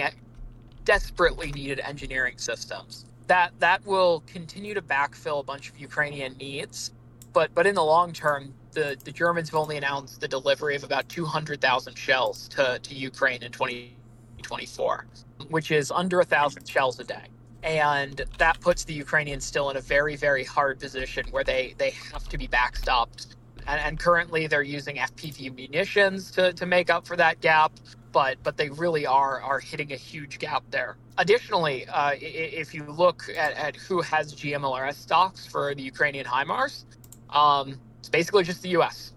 desperately 0.86 1.52
needed 1.52 1.80
engineering 1.80 2.38
systems. 2.38 3.06
That 3.28 3.52
that 3.60 3.86
will 3.86 4.24
continue 4.28 4.74
to 4.74 4.82
backfill 4.82 5.40
a 5.40 5.44
bunch 5.44 5.70
of 5.70 5.78
Ukrainian 5.78 6.36
needs, 6.38 6.92
but 7.32 7.54
but 7.56 7.66
in 7.66 7.76
the 7.76 7.84
long 7.84 8.12
term, 8.12 8.54
the, 8.74 8.98
the 9.04 9.12
Germans 9.12 9.50
have 9.50 9.60
only 9.60 9.78
announced 9.78 10.22
the 10.22 10.28
delivery 10.28 10.76
of 10.76 10.84
about 10.84 11.08
200,000 11.10 11.98
shells 11.98 12.48
to, 12.50 12.80
to 12.82 12.96
Ukraine 12.96 13.44
in 13.44 13.52
2024, 13.52 15.06
which 15.50 15.72
is 15.72 15.92
under 15.92 16.20
a 16.20 16.26
thousand 16.26 16.68
shells 16.68 17.00
a 17.00 17.04
day 17.04 17.28
and 17.64 18.22
that 18.38 18.60
puts 18.60 18.84
the 18.84 18.94
Ukrainians 18.94 19.46
still 19.46 19.70
in 19.70 19.78
a 19.78 19.82
very, 19.82 20.16
very 20.16 20.44
hard 20.44 20.80
position 20.80 21.26
where 21.32 21.44
they 21.44 21.74
they 21.78 21.92
have 22.12 22.28
to 22.30 22.38
be 22.38 22.48
backstopped. 22.48 23.36
And, 23.66 23.80
and 23.80 24.00
currently, 24.00 24.48
they're 24.48 24.62
using 24.62 24.98
FPV 24.98 25.56
munitions 25.56 26.32
to, 26.32 26.52
to 26.54 26.66
make 26.66 26.90
up 26.90 27.08
for 27.08 27.16
that 27.16 27.40
gap, 27.40 27.72
but 28.12 28.38
but 28.44 28.58
they 28.58 28.70
really 28.70 29.06
are 29.06 29.42
are 29.42 29.60
hitting 29.60 29.94
a 29.94 29.96
huge 29.96 30.40
gap 30.40 30.64
there. 30.70 30.98
Additionally, 31.18 31.88
uh, 31.88 32.12
if 32.20 32.74
you 32.74 32.84
look 32.84 33.24
at, 33.38 33.54
at 33.54 33.76
who 33.76 34.02
has 34.02 34.36
GMLRS 34.36 34.96
stocks 34.96 35.46
for 35.46 35.74
the 35.74 35.84
Ukrainian 35.84 36.26
HIMARS, 36.26 36.86
um, 37.30 37.80
it's 38.04 38.10
basically 38.10 38.44
just 38.44 38.62
the 38.62 38.70
U.S. 38.72 39.14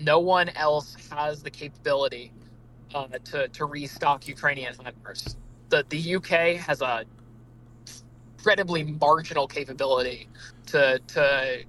No 0.00 0.18
one 0.18 0.48
else 0.48 0.96
has 1.10 1.42
the 1.42 1.50
capability 1.50 2.32
uh, 2.94 3.06
to 3.22 3.48
to 3.48 3.66
restock 3.66 4.26
Ukrainian 4.26 4.72
HIMARS. 4.74 5.36
The 5.68 5.84
the 5.90 6.14
UK 6.16 6.56
has 6.56 6.80
a 6.80 7.04
incredibly 8.38 8.82
marginal 8.82 9.46
capability 9.46 10.26
to 10.68 10.98
to 11.08 11.64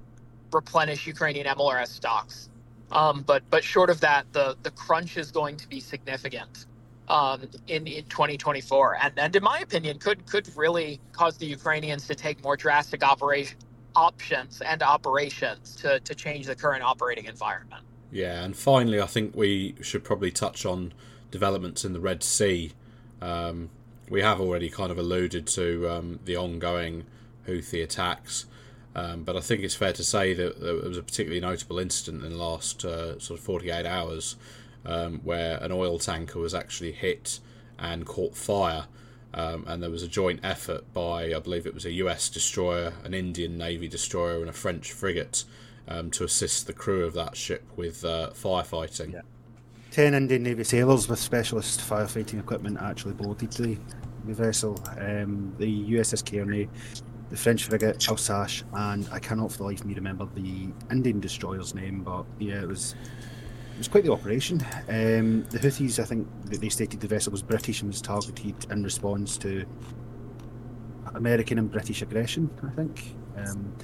replenish 0.54 1.06
Ukrainian 1.06 1.46
MLRS 1.46 1.90
stocks. 1.90 2.50
Um, 2.90 3.24
but 3.28 3.44
but 3.50 3.62
short 3.62 3.90
of 3.90 4.00
that, 4.00 4.32
the 4.32 4.56
the 4.64 4.72
crunch 4.72 5.18
is 5.18 5.32
going 5.32 5.58
to 5.58 5.68
be 5.68 5.82
significant 5.82 6.68
um, 7.10 7.50
in 7.68 7.86
in 7.86 8.06
2024, 8.06 8.98
and 9.04 9.20
and 9.20 9.36
in 9.36 9.44
my 9.44 9.60
opinion, 9.60 10.00
could 10.00 10.26
could 10.26 10.50
really 10.56 11.02
cause 11.12 11.36
the 11.36 11.48
Ukrainians 11.48 12.08
to 12.08 12.16
take 12.16 12.42
more 12.42 12.56
drastic 12.56 13.04
operation 13.04 13.58
options 13.96 14.62
and 14.62 14.82
operations 14.84 15.76
to 15.78 16.00
to 16.02 16.16
change 16.16 16.46
the 16.46 16.56
current 16.56 16.84
operating 16.84 17.26
environment. 17.26 17.84
Yeah, 18.12 18.44
and 18.44 18.56
finally, 18.56 19.02
I 19.02 19.08
think 19.08 19.36
we 19.36 19.76
should 19.82 20.04
probably 20.04 20.32
touch 20.32 20.66
on 20.66 20.94
developments 21.32 21.84
in 21.84 21.94
the 21.94 22.00
Red 22.00 22.24
Sea. 22.24 22.72
Um, 23.22 23.70
we 24.10 24.22
have 24.22 24.40
already 24.40 24.70
kind 24.70 24.92
of 24.92 24.98
alluded 24.98 25.48
to 25.48 25.90
um, 25.90 26.20
the 26.24 26.38
ongoing 26.38 27.06
Houthi 27.48 27.84
attacks, 27.84 28.46
um, 28.96 29.24
but 29.24 29.36
I 29.36 29.42
think 29.42 29.64
it's 29.64 29.76
fair 29.76 29.94
to 29.94 30.04
say 30.04 30.34
that 30.34 30.62
there 30.62 30.76
was 30.76 30.98
a 30.98 31.04
particularly 31.04 31.42
notable 31.42 31.80
incident 31.80 32.24
in 32.24 32.32
the 32.32 32.38
last 32.38 32.86
uh, 32.86 33.20
sort 33.20 33.40
of 33.40 33.46
48 33.46 33.86
hours 33.86 34.36
um, 34.86 35.20
where 35.24 35.58
an 35.58 35.72
oil 35.72 36.00
tanker 36.00 36.40
was 36.40 36.54
actually 36.54 36.92
hit 36.92 37.40
and 37.78 38.06
caught 38.06 38.38
fire. 38.38 38.86
Um, 39.36 39.66
and 39.68 39.84
there 39.84 39.90
was 39.90 40.02
a 40.02 40.08
joint 40.08 40.40
effort 40.44 40.92
by, 40.94 41.36
I 41.36 41.40
believe 41.40 41.68
it 41.68 41.74
was 41.74 41.86
a 41.86 41.92
US 41.92 42.30
destroyer, 42.30 42.94
an 43.04 43.14
Indian 43.14 43.58
Navy 43.58 43.90
destroyer, 43.90 44.40
and 44.40 44.50
a 44.50 44.54
French 44.54 44.94
frigate 44.94 45.44
um, 45.90 46.10
to 46.12 46.24
assist 46.24 46.68
the 46.68 46.74
crew 46.74 47.04
of 47.04 47.14
that 47.14 47.36
ship 47.36 47.64
with 47.76 48.06
uh, 48.06 48.30
firefighting. 48.32 49.12
Yeah. 49.14 49.22
Ten 49.92 50.14
Indian 50.14 50.44
Navy 50.44 50.64
sailors 50.64 51.10
with 51.10 51.20
specialist 51.20 51.82
firefighting 51.82 52.40
equipment 52.40 52.78
actually 52.82 53.14
boarded 53.14 53.52
the, 53.52 53.78
the 54.26 54.34
vessel. 54.34 54.82
Um, 54.98 55.54
the 55.58 55.92
USS 55.92 56.24
Carney, 56.24 56.70
the 57.30 57.38
French 57.38 57.66
frigate 57.66 58.08
Alsace, 58.10 58.64
and 58.74 59.08
I 59.12 59.20
cannot 59.20 59.52
for 59.52 59.60
the 59.60 59.64
life 59.66 59.82
of 59.82 59.86
me 59.86 59.96
remember 59.96 60.30
the 60.34 60.70
Indian 60.92 61.20
destroyer's 61.20 61.76
name, 61.76 62.04
but 62.04 62.26
yeah, 62.40 62.62
it 62.62 62.68
was 62.70 62.96
it 63.76 63.78
was 63.78 63.90
quite 63.90 64.06
the 64.06 64.12
operation. 64.12 64.62
Um, 64.88 65.44
the 65.50 65.60
Houthis, 65.60 66.00
I 66.00 66.06
think, 66.06 66.28
they 66.46 66.70
stated 66.70 67.02
the 67.02 67.08
vessel 67.08 67.32
was 67.32 67.44
British 67.44 67.82
and 67.82 67.92
was 67.92 68.02
targeted 68.02 68.72
in 68.72 68.84
response 68.84 69.38
to 69.40 69.66
American 71.14 71.60
and 71.60 71.70
British 71.70 72.02
aggression. 72.02 72.50
I 72.66 72.70
think, 72.70 73.16
um, 73.36 73.76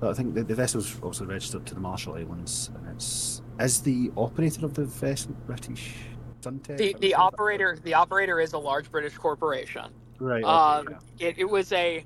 but 0.00 0.10
I 0.10 0.14
think 0.14 0.34
the, 0.34 0.42
the 0.42 0.54
vessel 0.54 0.78
was 0.78 0.98
also 1.02 1.26
registered 1.26 1.66
to 1.66 1.74
the 1.74 1.80
Marshall 1.80 2.14
Islands, 2.14 2.70
and 2.74 2.88
it's 2.94 3.42
as 3.58 3.82
the 3.82 4.10
operator 4.16 4.64
of 4.64 4.72
the 4.72 4.86
vessel 4.86 5.36
British 5.46 5.94
Suntech? 6.40 6.78
The 6.78 6.96
the 7.00 7.14
operator 7.14 7.78
the 7.82 7.92
operator 7.92 8.40
is 8.40 8.54
a 8.54 8.58
large 8.58 8.90
British 8.90 9.18
corporation. 9.18 9.90
Right. 10.18 10.42
Okay, 10.42 10.50
um, 10.50 10.96
yeah. 11.18 11.28
it, 11.28 11.38
it 11.38 11.44
was 11.44 11.72
a 11.72 12.04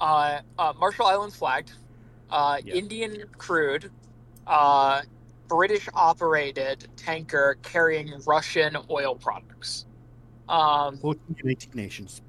uh, 0.00 0.40
uh, 0.58 0.72
Marshall 0.78 1.06
Islands 1.06 1.34
flagged, 1.34 1.72
uh, 2.30 2.58
yeah. 2.64 2.74
Indian 2.74 3.24
crewed, 3.36 3.90
uh, 4.46 5.02
British 5.52 5.86
operated 5.92 6.88
tanker 6.96 7.58
carrying 7.62 8.10
Russian 8.26 8.74
oil 8.88 9.14
products. 9.14 9.84
Um, 10.48 10.98
United 11.36 11.74
Nations. 11.74 12.22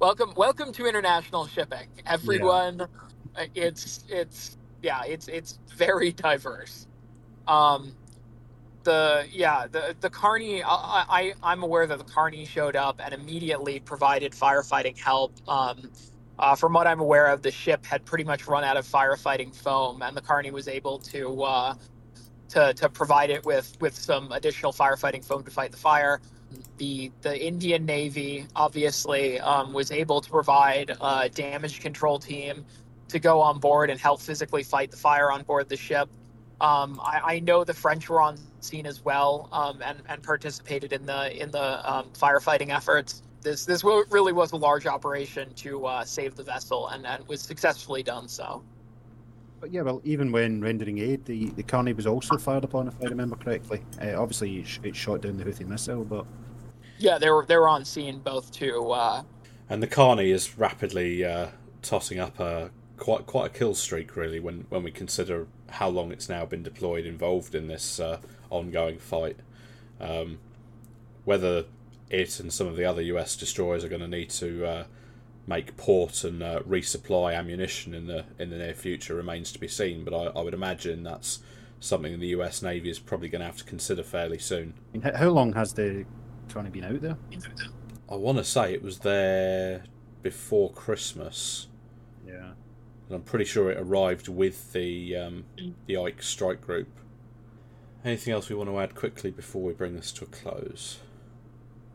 Welcome, 0.00 0.34
welcome 0.36 0.70
to 0.74 0.86
international 0.86 1.46
shipping, 1.46 1.88
everyone. 2.04 2.86
Yeah. 3.38 3.46
It's 3.54 4.04
it's 4.10 4.58
yeah, 4.82 5.00
it's 5.06 5.28
it's 5.28 5.60
very 5.74 6.12
diverse. 6.12 6.86
Um, 7.48 7.96
the 8.82 9.26
yeah 9.32 9.66
the 9.66 9.96
the 10.00 10.10
Carney 10.10 10.62
I, 10.62 11.04
I 11.08 11.34
I'm 11.42 11.62
aware 11.62 11.86
that 11.86 11.96
the 11.96 12.04
Carney 12.04 12.44
showed 12.44 12.76
up 12.76 13.00
and 13.02 13.14
immediately 13.14 13.80
provided 13.80 14.32
firefighting 14.32 14.98
help. 14.98 15.32
Um, 15.48 15.90
uh, 16.38 16.54
from 16.54 16.72
what 16.72 16.86
I'm 16.86 17.00
aware 17.00 17.26
of, 17.26 17.42
the 17.42 17.50
ship 17.50 17.84
had 17.84 18.04
pretty 18.04 18.24
much 18.24 18.46
run 18.46 18.64
out 18.64 18.76
of 18.76 18.86
firefighting 18.86 19.54
foam, 19.54 20.02
and 20.02 20.16
the 20.16 20.20
Carney 20.20 20.50
was 20.50 20.68
able 20.68 20.98
to 20.98 21.42
uh, 21.42 21.74
to 22.48 22.74
to 22.74 22.88
provide 22.88 23.30
it 23.30 23.44
with 23.44 23.76
with 23.80 23.94
some 23.94 24.32
additional 24.32 24.72
firefighting 24.72 25.24
foam 25.24 25.44
to 25.44 25.50
fight 25.50 25.70
the 25.70 25.78
fire. 25.78 26.20
The 26.78 27.12
the 27.22 27.40
Indian 27.44 27.84
Navy 27.84 28.46
obviously 28.56 29.38
um, 29.40 29.72
was 29.72 29.92
able 29.92 30.20
to 30.20 30.30
provide 30.30 30.96
a 31.00 31.28
damage 31.28 31.80
control 31.80 32.18
team 32.18 32.64
to 33.08 33.18
go 33.18 33.40
on 33.40 33.58
board 33.58 33.90
and 33.90 34.00
help 34.00 34.20
physically 34.20 34.62
fight 34.62 34.90
the 34.90 34.96
fire 34.96 35.30
on 35.30 35.42
board 35.42 35.68
the 35.68 35.76
ship. 35.76 36.08
Um, 36.60 37.00
I, 37.02 37.20
I, 37.24 37.38
know 37.40 37.64
the 37.64 37.74
French 37.74 38.08
were 38.08 38.20
on 38.20 38.38
scene 38.60 38.86
as 38.86 39.04
well 39.04 39.48
um, 39.52 39.82
and, 39.82 39.98
and 40.08 40.22
participated 40.22 40.92
in 40.92 41.04
the 41.04 41.36
in 41.36 41.50
the 41.50 41.92
um, 41.92 42.10
firefighting 42.14 42.74
efforts. 42.74 43.22
This 43.44 43.64
this 43.64 43.84
really 43.84 44.32
was 44.32 44.52
a 44.52 44.56
large 44.56 44.86
operation 44.86 45.52
to 45.54 45.86
uh, 45.86 46.04
save 46.04 46.34
the 46.34 46.42
vessel 46.42 46.88
and, 46.88 47.06
and 47.06 47.26
was 47.28 47.40
successfully 47.40 48.02
done 48.02 48.26
so. 48.26 48.64
But 49.60 49.70
yeah, 49.70 49.82
well, 49.82 50.00
even 50.04 50.32
when 50.32 50.60
rendering 50.60 50.98
aid, 50.98 51.24
the, 51.24 51.46
the 51.50 51.62
Carney 51.62 51.92
was 51.92 52.06
also 52.06 52.36
fired 52.36 52.64
upon, 52.64 52.88
if 52.88 52.94
I 53.02 53.06
remember 53.06 53.36
correctly. 53.36 53.82
Uh, 54.02 54.20
obviously, 54.20 54.58
it, 54.58 54.78
it, 54.82 54.96
shot 54.96 55.22
down 55.22 55.36
the 55.36 55.44
Houthi 55.44 55.66
missile, 55.66 56.04
but 56.04 56.26
yeah, 56.98 57.18
they 57.18 57.30
were 57.30 57.46
they 57.46 57.56
were 57.56 57.68
on 57.68 57.84
scene 57.84 58.18
both 58.18 58.50
too. 58.50 58.90
Uh... 58.90 59.22
And 59.68 59.82
the 59.82 59.86
Carney 59.86 60.30
is 60.30 60.58
rapidly 60.58 61.24
uh, 61.24 61.48
tossing 61.82 62.18
up 62.18 62.40
a 62.40 62.70
quite 62.96 63.26
quite 63.26 63.46
a 63.46 63.48
kill 63.50 63.74
streak 63.74 64.16
really 64.16 64.40
when 64.40 64.66
when 64.68 64.82
we 64.82 64.90
consider 64.90 65.46
how 65.68 65.88
long 65.88 66.12
it's 66.12 66.28
now 66.28 66.46
been 66.46 66.62
deployed 66.62 67.04
involved 67.04 67.54
in 67.54 67.66
this 67.66 68.00
uh, 68.00 68.18
ongoing 68.50 68.98
fight. 68.98 69.36
Um, 70.00 70.38
whether 71.24 71.64
it 72.14 72.40
and 72.40 72.52
some 72.52 72.66
of 72.66 72.76
the 72.76 72.84
other 72.84 73.02
US 73.02 73.36
destroyers 73.36 73.84
are 73.84 73.88
going 73.88 74.00
to 74.00 74.08
need 74.08 74.30
to 74.30 74.66
uh, 74.66 74.84
make 75.46 75.76
port 75.76 76.24
and 76.24 76.42
uh, 76.42 76.60
resupply 76.60 77.34
ammunition 77.34 77.94
in 77.94 78.06
the 78.06 78.24
in 78.38 78.50
the 78.50 78.56
near 78.56 78.74
future 78.74 79.14
remains 79.14 79.52
to 79.52 79.58
be 79.58 79.68
seen. 79.68 80.04
But 80.04 80.14
I, 80.14 80.38
I 80.38 80.42
would 80.42 80.54
imagine 80.54 81.02
that's 81.02 81.40
something 81.80 82.18
the 82.18 82.28
US 82.28 82.62
Navy 82.62 82.90
is 82.90 82.98
probably 82.98 83.28
going 83.28 83.40
to 83.40 83.46
have 83.46 83.58
to 83.58 83.64
consider 83.64 84.02
fairly 84.02 84.38
soon. 84.38 84.74
How 85.14 85.28
long 85.28 85.52
has 85.52 85.72
the 85.74 86.04
Carney 86.48 86.70
been 86.70 86.84
out 86.84 87.00
there? 87.00 87.16
I 88.08 88.16
want 88.16 88.38
to 88.38 88.44
say 88.44 88.72
it 88.72 88.82
was 88.82 89.00
there 89.00 89.84
before 90.22 90.70
Christmas. 90.72 91.68
Yeah. 92.26 92.52
And 93.08 93.16
I'm 93.16 93.22
pretty 93.22 93.44
sure 93.44 93.70
it 93.70 93.78
arrived 93.78 94.28
with 94.28 94.72
the 94.72 95.16
um, 95.16 95.44
the 95.86 95.96
Ike 95.96 96.22
strike 96.22 96.60
group. 96.60 96.88
Anything 98.04 98.34
else 98.34 98.50
we 98.50 98.54
want 98.54 98.68
to 98.68 98.78
add 98.78 98.94
quickly 98.94 99.30
before 99.30 99.62
we 99.62 99.72
bring 99.72 99.94
this 99.94 100.12
to 100.12 100.24
a 100.24 100.28
close? 100.28 100.98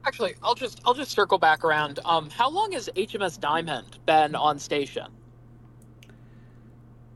Actually, 0.09 0.33
I'll 0.41 0.55
just 0.55 0.81
I'll 0.85 0.95
just 0.95 1.11
circle 1.11 1.37
back 1.37 1.63
around. 1.63 1.99
Um, 2.03 2.31
how 2.31 2.49
long 2.49 2.71
has 2.71 2.89
HMS 2.95 3.39
Diamond 3.39 3.99
been 4.07 4.33
on 4.33 4.57
station? 4.57 5.05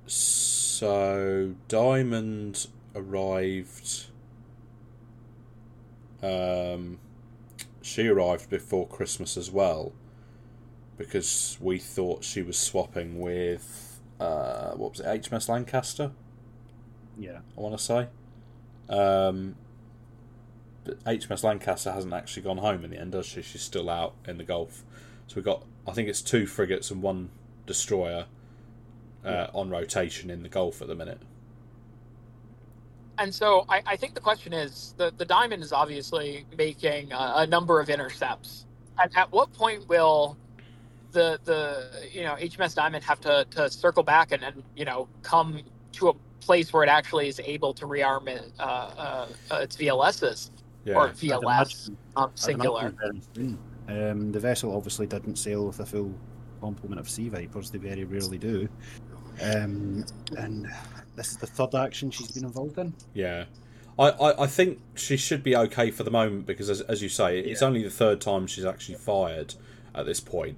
So 0.06 1.56
Diamond 1.68 2.68
arrived. 2.94 4.06
Um, 6.22 7.00
she 7.82 8.08
arrived 8.08 8.52
before 8.52 8.88
Christmas 8.88 9.38
as 9.38 9.50
well, 9.50 9.92
because 10.96 11.58
we 11.60 11.80
thought 11.80 12.24
she 12.24 12.44
was 12.44 12.60
swapping 12.60 13.20
with 13.20 14.00
uh, 14.20 14.74
what 14.74 14.92
was 14.92 15.00
it, 15.00 15.08
HMS 15.24 15.50
Lancaster? 15.50 16.12
Yeah, 17.18 17.40
I 17.58 17.60
want 17.60 17.76
to 17.76 17.84
say. 17.84 18.08
Um, 18.88 19.56
but 19.56 19.63
HMS 20.86 21.44
Lancaster 21.44 21.92
hasn't 21.92 22.14
actually 22.14 22.44
gone 22.44 22.58
home 22.58 22.84
in 22.84 22.92
the 22.92 23.00
end, 23.00 23.12
does 23.12 23.26
she? 23.26 23.42
She's 23.42 23.62
still 23.62 23.90
out 23.90 24.14
in 24.28 24.38
the 24.38 24.44
Gulf. 24.44 24.84
So 25.28 25.36
we've 25.36 25.46
got, 25.46 25.64
I 25.88 25.92
think 25.92 26.10
it's 26.10 26.22
two 26.22 26.46
frigates 26.46 26.92
and 26.92 27.02
one 27.02 27.30
destroyer 27.66 28.26
uh, 29.24 29.48
on 29.54 29.70
rotation 29.70 30.30
in 30.30 30.44
the 30.44 30.50
Gulf 30.50 30.82
at 30.82 30.88
the 30.88 30.96
minute. 30.96 31.20
And 33.18 33.34
so 33.34 33.66
I, 33.70 33.82
I 33.86 33.96
think 33.96 34.16
the 34.16 34.22
question 34.22 34.54
is 34.54 34.96
the, 34.98 35.14
the 35.16 35.26
Diamond 35.26 35.64
is 35.64 35.72
obviously 35.72 36.46
making 36.58 37.12
a, 37.12 37.34
a 37.38 37.48
number 37.48 37.80
of 37.80 37.90
intercepts. 37.90 38.66
At, 38.98 39.16
at 39.16 39.32
what 39.32 39.54
point 39.54 39.88
will 39.88 40.38
the 41.12 41.40
the 41.46 42.10
you 42.12 42.24
know 42.24 42.36
HMS 42.40 42.74
Diamond 42.76 43.04
have 43.04 43.22
to, 43.22 43.46
to 43.52 43.70
circle 43.70 44.04
back 44.04 44.32
and, 44.32 44.44
and 44.44 44.64
you 44.76 44.84
know 44.84 45.08
come 45.22 45.62
to 45.94 46.10
a 46.10 46.14
place 46.42 46.74
where 46.74 46.84
it 46.84 46.90
actually 46.90 47.28
is 47.28 47.40
able 47.46 47.74
to 47.76 47.86
rearm 47.86 48.28
it, 48.28 48.52
uh, 48.60 48.64
uh, 48.64 49.28
uh, 49.52 49.56
its 49.58 49.78
VLSs 49.78 50.50
Yeah. 50.86 50.96
or 50.96 51.08
I'd 51.08 51.68
um, 52.16 52.32
singular. 52.36 52.82
imagine 52.82 52.98
very 53.04 53.22
soon. 53.36 53.58
Um, 53.88 54.32
the 54.32 54.40
vessel 54.40 54.76
obviously 54.76 55.08
didn't 55.08 55.36
sail 55.38 55.68
with 55.68 55.80
a 55.80 55.86
full 55.86 56.14
complement 56.62 57.00
of 57.00 57.10
Sea 57.10 57.30
Vipers. 57.30 57.70
They 57.72 57.78
very 57.78 58.04
rarely 58.04 58.38
do. 58.38 58.68
Um, 59.42 60.06
and 60.38 60.68
this 61.16 61.32
is 61.32 61.38
the 61.38 61.48
third 61.48 61.76
action 61.76 62.12
she's 62.12 62.32
been 62.32 62.44
involved 62.46 62.78
in. 62.78 62.94
Yeah. 63.14 63.46
I, 64.00 64.10
I, 64.10 64.44
I 64.44 64.48
think 64.48 64.80
she 64.96 65.18
should 65.18 65.44
be 65.44 65.56
okay 65.56 65.92
for 65.92 66.04
the 66.04 66.12
moment 66.12 66.46
because, 66.46 66.70
as, 66.70 66.82
as 66.82 67.02
you 67.04 67.10
say, 67.10 67.40
it's 67.40 67.62
Yeah. 67.62 67.68
only 67.68 67.84
the 67.84 67.90
third 67.90 68.22
time 68.22 68.48
she's 68.48 68.66
actually 68.66 68.96
fired 68.96 69.56
at 69.94 70.06
this 70.06 70.20
point. 70.20 70.58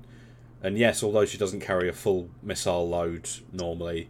And 0.64 0.78
yes, 0.78 1.04
although 1.04 1.26
she 1.26 1.38
doesn't 1.38 1.60
carry 1.60 1.88
a 1.90 1.94
full 1.94 2.30
missile 2.42 2.88
load 2.88 3.30
normally, 3.52 4.10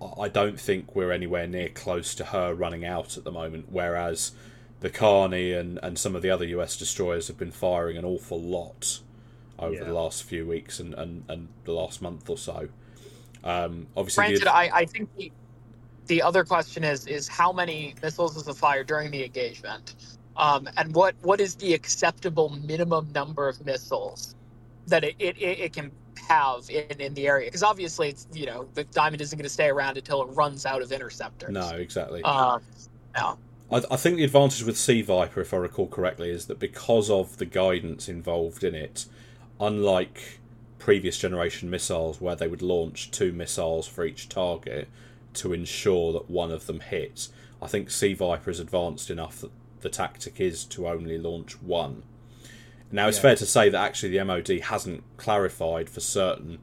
I- 0.00 0.22
I 0.22 0.28
don't 0.28 0.60
think 0.60 0.94
we're 0.94 1.12
anywhere 1.12 1.46
near 1.46 1.68
close 1.70 2.14
to 2.16 2.24
her 2.26 2.54
running 2.54 2.84
out 2.84 3.16
at 3.16 3.24
the 3.24 3.32
moment. 3.32 3.66
Whereas 3.70 4.32
the 4.80 4.90
Carney 4.90 5.52
and, 5.52 5.78
and 5.82 5.98
some 5.98 6.16
of 6.16 6.22
the 6.22 6.30
other 6.30 6.44
US 6.46 6.76
destroyers 6.76 7.28
have 7.28 7.38
been 7.38 7.50
firing 7.50 7.96
an 7.96 8.04
awful 8.04 8.40
lot 8.40 9.00
over 9.58 9.74
Yeah. 9.74 9.84
the 9.84 9.92
last 9.92 10.22
few 10.24 10.46
weeks 10.46 10.80
and, 10.80 10.94
and, 10.94 11.24
and 11.28 11.48
the 11.64 11.72
last 11.72 12.00
month 12.00 12.28
or 12.30 12.38
so. 12.38 12.68
Um, 13.44 13.86
obviously, 13.96 14.22
Granted, 14.22 14.42
the, 14.42 14.54
I, 14.54 14.70
I 14.80 14.84
think 14.86 15.08
the, 15.16 15.32
the 16.06 16.22
other 16.22 16.44
question 16.44 16.84
is 16.84 17.06
is 17.06 17.28
how 17.28 17.52
many 17.52 17.94
missiles 18.02 18.36
is 18.36 18.48
it 18.48 18.56
fired 18.56 18.86
during 18.86 19.10
the 19.10 19.24
engagement, 19.24 19.94
um, 20.36 20.68
and 20.76 20.94
what 20.94 21.14
what 21.22 21.40
is 21.40 21.54
the 21.54 21.72
acceptable 21.72 22.50
minimum 22.66 23.10
number 23.14 23.48
of 23.48 23.64
missiles 23.64 24.34
that 24.88 25.04
it, 25.04 25.14
it, 25.18 25.36
it 25.38 25.72
can 25.72 25.90
have 26.28 26.68
in, 26.68 27.00
in 27.00 27.14
the 27.14 27.26
area? 27.28 27.46
Because 27.46 27.62
obviously, 27.62 28.10
it's 28.10 28.26
you 28.34 28.44
know 28.44 28.68
the 28.74 28.84
diamond 28.84 29.22
isn't 29.22 29.38
going 29.38 29.44
to 29.44 29.48
stay 29.48 29.68
around 29.68 29.96
until 29.96 30.22
it 30.22 30.26
runs 30.34 30.66
out 30.66 30.82
of 30.82 30.92
interceptors. 30.92 31.50
no, 31.50 31.68
exactly. 31.70 32.22
Um, 32.22 32.60
no. 33.16 33.38
I, 33.70 33.82
I 33.90 33.96
think 33.96 34.16
the 34.16 34.24
advantage 34.24 34.62
with 34.64 34.76
Sea 34.78 35.02
Viper, 35.02 35.40
if 35.40 35.54
I 35.54 35.58
recall 35.58 35.86
correctly, 35.88 36.30
is 36.30 36.46
that 36.46 36.58
because 36.58 37.10
of 37.10 37.38
the 37.38 37.46
guidance 37.46 38.08
involved 38.08 38.64
in 38.64 38.74
it, 38.74 39.06
unlike 39.60 40.40
previous 40.78 41.18
generation 41.18 41.68
missiles 41.70 42.20
where 42.20 42.36
they 42.36 42.48
would 42.48 42.62
launch 42.62 43.10
two 43.10 43.32
missiles 43.32 43.86
for 43.86 44.04
each 44.04 44.28
target 44.28 44.88
to 45.34 45.52
ensure 45.52 46.12
that 46.12 46.30
one 46.30 46.50
of 46.50 46.66
them 46.66 46.80
hits, 46.80 47.30
I 47.62 47.66
think 47.66 47.90
Sea 47.90 48.14
Viper 48.14 48.50
is 48.50 48.60
advanced 48.60 49.10
enough 49.10 49.40
that 49.40 49.50
the 49.80 49.90
tactic 49.90 50.40
is 50.40 50.64
to 50.66 50.88
only 50.88 51.18
launch 51.18 51.60
one. 51.62 52.02
Now, 52.90 53.08
it's 53.08 53.18
Yeah. 53.18 53.22
fair 53.22 53.36
to 53.36 53.46
say 53.46 53.68
that 53.68 53.80
actually 53.80 54.10
the 54.10 54.18
MOD 54.24 54.48
hasn't 54.60 55.04
clarified 55.16 55.88
for 55.88 56.00
certain 56.00 56.58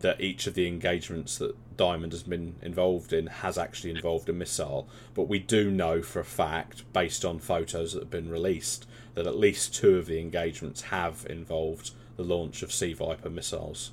that 0.00 0.20
each 0.20 0.46
of 0.46 0.54
the 0.54 0.66
engagements 0.68 1.38
that 1.38 1.56
Diamond 1.76 2.12
has 2.12 2.22
been 2.22 2.56
involved 2.62 3.12
in 3.12 3.26
has 3.26 3.58
actually 3.58 3.90
involved 3.90 4.28
a 4.28 4.32
missile, 4.32 4.88
but 5.14 5.28
we 5.28 5.38
do 5.38 5.70
know 5.70 6.02
for 6.02 6.20
a 6.20 6.24
fact, 6.24 6.90
based 6.92 7.24
on 7.24 7.38
photos 7.38 7.92
that 7.92 8.00
have 8.00 8.10
been 8.10 8.30
released, 8.30 8.86
that 9.14 9.26
at 9.26 9.38
least 9.38 9.74
two 9.74 9.96
of 9.96 10.06
the 10.06 10.20
engagements 10.20 10.82
have 10.82 11.26
involved 11.28 11.92
the 12.16 12.24
launch 12.24 12.62
of 12.62 12.72
Sea 12.72 12.92
Viper 12.92 13.30
missiles. 13.30 13.92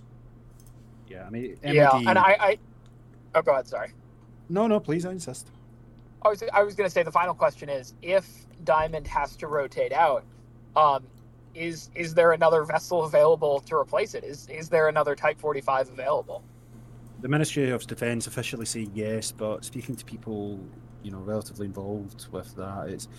Yeah, 1.08 1.26
I 1.26 1.30
mean, 1.30 1.58
Yeah, 1.64 1.96
and 1.96 2.18
I, 2.18 2.38
I 2.40 2.58
oh 3.36 3.42
go 3.42 3.54
ahead, 3.54 3.68
sorry. 3.68 3.92
No, 4.50 4.68
no, 4.68 4.80
please, 4.80 5.06
I 5.06 5.12
insist. 5.12 5.48
I 6.22 6.30
was 6.30 6.44
I 6.54 6.64
was 6.64 6.76
going 6.76 6.88
to 6.88 6.94
say 6.94 7.04
the 7.04 7.12
final 7.12 7.34
question 7.34 7.70
is 7.70 7.94
if 8.02 8.28
Diamond 8.64 9.08
has 9.08 9.36
to 9.38 9.48
rotate 9.48 9.94
out, 9.94 10.24
um, 10.76 11.04
is 11.56 11.90
is 11.96 12.14
there 12.14 12.34
another 12.34 12.64
vessel 12.64 13.06
available 13.06 13.60
to 13.62 13.76
replace 13.76 14.14
it? 14.14 14.24
Is 14.24 14.48
is 14.50 14.70
there 14.70 14.88
another 14.88 15.16
Type 15.16 15.40
45 15.40 15.90
available? 15.90 16.44
The 17.22 17.28
Ministry 17.28 17.70
of 17.72 17.86
Defence 17.86 18.28
officially 18.28 18.66
say 18.66 18.88
yes, 18.94 19.32
but 19.32 19.66
speaking 19.66 19.96
to 19.98 20.06
people, 20.06 20.60
you 21.04 21.12
know, 21.12 21.20
relatively 21.20 21.66
involved 21.66 22.28
with 22.32 22.56
that, 22.56 22.88
it's 22.88 23.10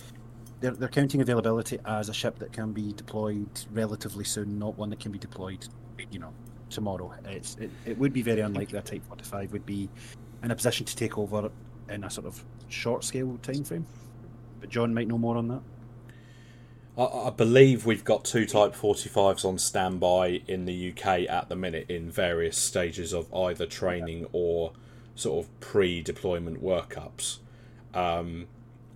they're, 0.59 0.71
they're 0.71 0.89
counting 0.89 1.21
availability 1.21 1.77
as 1.85 2.09
a 2.09 2.13
ship 2.13 2.39
that 2.39 2.51
can 2.51 2.71
be 2.71 2.93
deployed 2.93 3.49
relatively 3.71 4.23
soon, 4.23 4.57
not 4.57 4.75
one 4.77 4.89
that 4.89 4.99
can 4.99 5.11
be 5.11 5.19
deployed, 5.19 5.67
you 6.09 6.17
know, 6.17 6.33
tomorrow. 6.69 7.13
It's 7.25 7.57
it, 7.57 7.69
it 7.85 7.97
would 7.99 8.11
be 8.11 8.23
very 8.23 8.41
unlikely 8.41 8.79
a 8.79 8.81
Type 8.81 9.05
45 9.07 9.51
would 9.51 9.65
be 9.67 9.87
in 10.41 10.49
a 10.49 10.55
position 10.55 10.85
to 10.87 10.95
take 10.95 11.19
over 11.19 11.51
in 11.89 12.03
a 12.03 12.09
sort 12.09 12.25
of 12.25 12.43
short 12.69 13.03
scale 13.03 13.37
time 13.43 13.63
frame. 13.63 13.85
But 14.59 14.69
John 14.69 14.93
might 14.95 15.07
know 15.07 15.19
more 15.19 15.37
on 15.37 15.47
that. 15.49 15.61
I, 16.97 17.03
I 17.03 17.29
believe 17.29 17.85
we've 17.85 18.03
got 18.03 18.25
two 18.25 18.45
Type 18.45 18.75
45s 18.75 19.45
on 19.45 19.57
standby 19.57 20.41
in 20.47 20.65
the 20.65 20.91
UK 20.91 21.29
at 21.29 21.49
the 21.49 21.55
minute 21.55 21.89
in 21.89 22.11
various 22.11 22.57
stages 22.57 23.13
of 23.13 23.33
either 23.33 23.65
training 23.65 24.27
or 24.31 24.73
sort 25.15 25.45
of 25.45 25.59
pre 25.59 26.01
deployment 26.01 26.63
workups. 26.63 27.37
Um, 27.93 28.47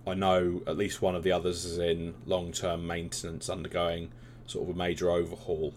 I 0.06 0.14
know 0.14 0.62
at 0.66 0.76
least 0.76 1.02
one 1.02 1.14
of 1.14 1.22
the 1.22 1.32
others 1.32 1.64
is 1.64 1.78
in 1.78 2.14
long 2.26 2.52
term 2.52 2.86
maintenance, 2.86 3.48
undergoing 3.50 4.10
sort 4.46 4.68
of 4.68 4.74
a 4.74 4.78
major 4.78 5.10
overhaul. 5.10 5.74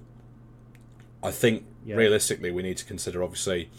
I 1.24 1.32
think 1.32 1.66
Yeah. 1.86 1.96
realistically, 1.96 2.52
we 2.52 2.64
need 2.64 2.78
to 2.78 2.86
consider 2.86 3.24
obviously, 3.24 3.70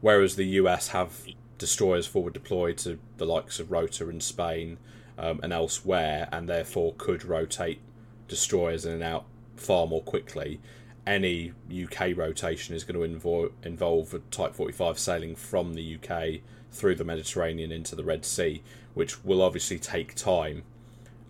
whereas 0.00 0.36
the 0.36 0.46
US 0.46 0.88
have 0.88 1.26
destroyers 1.58 2.06
forward 2.06 2.32
deployed 2.32 2.78
to 2.78 2.98
the 3.18 3.26
likes 3.26 3.60
of 3.60 3.70
Rota 3.70 4.08
in 4.08 4.20
Spain 4.20 4.78
um, 5.20 5.38
and 5.42 5.52
elsewhere, 5.52 6.28
and 6.32 6.48
therefore 6.48 6.94
could 6.96 7.24
rotate 7.24 7.80
destroyers 8.26 8.86
in 8.86 8.92
and 8.92 9.02
out 9.02 9.26
far 9.54 9.86
more 9.86 10.02
quickly. 10.02 10.60
Any 11.06 11.52
UK 11.70 12.16
rotation 12.16 12.74
is 12.74 12.84
going 12.84 12.98
to 12.98 13.18
invo- 13.18 13.52
involve 13.62 14.14
a 14.14 14.20
Type 14.30 14.54
45 14.54 14.98
sailing 14.98 15.36
from 15.36 15.74
the 15.74 15.96
UK 15.96 16.40
through 16.72 16.94
the 16.94 17.04
Mediterranean 17.04 17.70
into 17.70 17.94
the 17.94 18.04
Red 18.04 18.24
Sea, 18.24 18.62
which 18.94 19.22
will 19.24 19.42
obviously 19.42 19.78
take 19.78 20.14
time. 20.14 20.62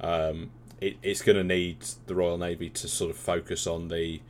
Um, 0.00 0.50
it, 0.80 0.96
it's 1.02 1.22
going 1.22 1.36
to 1.36 1.44
need 1.44 1.78
the 2.06 2.14
Royal 2.14 2.38
Navy 2.38 2.70
to 2.70 2.88
sort 2.88 3.10
of 3.10 3.16
focus 3.16 3.66
on 3.66 3.88
the 3.88 4.20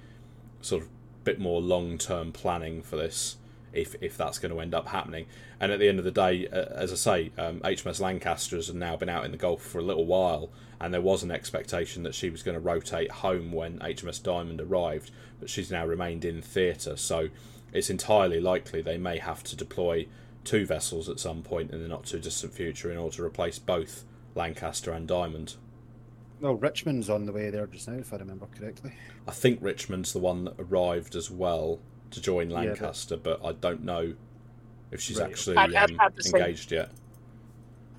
sort 0.63 0.83
of 0.83 0.89
bit 1.25 1.39
more 1.39 1.61
long 1.61 1.99
term 1.99 2.33
planning 2.33 2.83
for 2.83 2.97
this 2.97 3.37
if 3.73 3.95
if 4.01 4.17
that's 4.17 4.39
going 4.39 4.53
to 4.53 4.61
end 4.61 4.75
up 4.75 4.89
happening. 4.89 5.27
And 5.61 5.73
at 5.73 5.79
the 5.79 5.89
end 5.89 5.99
of 5.99 6.05
the 6.05 6.11
day, 6.11 6.47
uh, 6.49 6.67
as 6.75 6.93
I 6.93 6.97
say, 6.97 7.33
um, 7.39 7.61
HMS 7.61 8.01
Lancaster 8.01 8.57
has 8.57 8.73
now 8.73 8.97
been 8.97 9.09
out 9.09 9.25
in 9.25 9.31
the 9.31 9.37
Gulf 9.37 9.63
for 9.63 9.79
a 9.79 9.83
little 9.83 10.07
while, 10.07 10.51
and 10.81 10.93
there 10.93 11.01
was 11.01 11.23
an 11.23 11.31
expectation 11.31 12.03
that 12.03 12.15
she 12.15 12.31
was 12.31 12.43
going 12.43 12.55
to 12.55 12.61
rotate 12.61 13.11
home 13.11 13.53
when 13.53 13.79
HMS 13.79 14.23
Diamond 14.23 14.61
arrived, 14.61 15.11
but 15.39 15.51
she's 15.51 15.71
now 15.71 15.87
remained 15.87 16.25
in 16.25 16.43
theatre. 16.43 16.97
So 16.97 17.29
it's 17.73 17.91
entirely 17.91 18.41
likely 18.41 18.83
they 18.83 18.99
may 18.99 19.19
have 19.19 19.43
to 19.45 19.57
deploy 19.57 20.07
two 20.45 20.67
vessels 20.67 21.09
at 21.09 21.21
some 21.21 21.43
point 21.43 21.71
in 21.71 21.83
the 21.83 21.89
not 21.89 22.07
too 22.07 22.19
distant 22.19 22.53
future 22.53 22.91
in 22.91 22.99
order 22.99 23.17
to 23.17 23.25
replace 23.25 23.59
both 23.59 24.05
Lancaster 24.35 24.93
and 24.93 25.07
Diamond. 25.07 25.57
Well, 26.41 26.55
Richmond's 26.55 27.11
on 27.11 27.27
the 27.27 27.33
way 27.33 27.51
there 27.51 27.67
just 27.67 27.87
now, 27.87 27.99
if 27.99 28.15
I 28.15 28.17
remember 28.17 28.47
correctly. 28.47 28.93
I 29.29 29.33
think 29.33 29.61
Richmond's 29.61 30.15
the 30.15 30.19
one 30.19 30.45
that 30.45 30.55
arrived 30.59 31.15
as 31.15 31.31
well 31.31 31.81
to 32.11 32.21
join 32.21 32.49
but- 32.49 32.55
Lancaster, 32.57 33.17
but 33.17 33.45
I 33.45 33.53
don't 33.53 33.85
know 33.85 34.15
if 34.91 35.01
she's 35.01 35.19
Right. 35.21 35.31
actually 35.31 35.57
At- 35.57 35.73
at- 35.75 35.91
um, 35.91 36.01
at 36.01 36.17
the 36.17 36.23
same- 36.23 36.41
engaged 36.43 36.73
yet. 36.73 36.91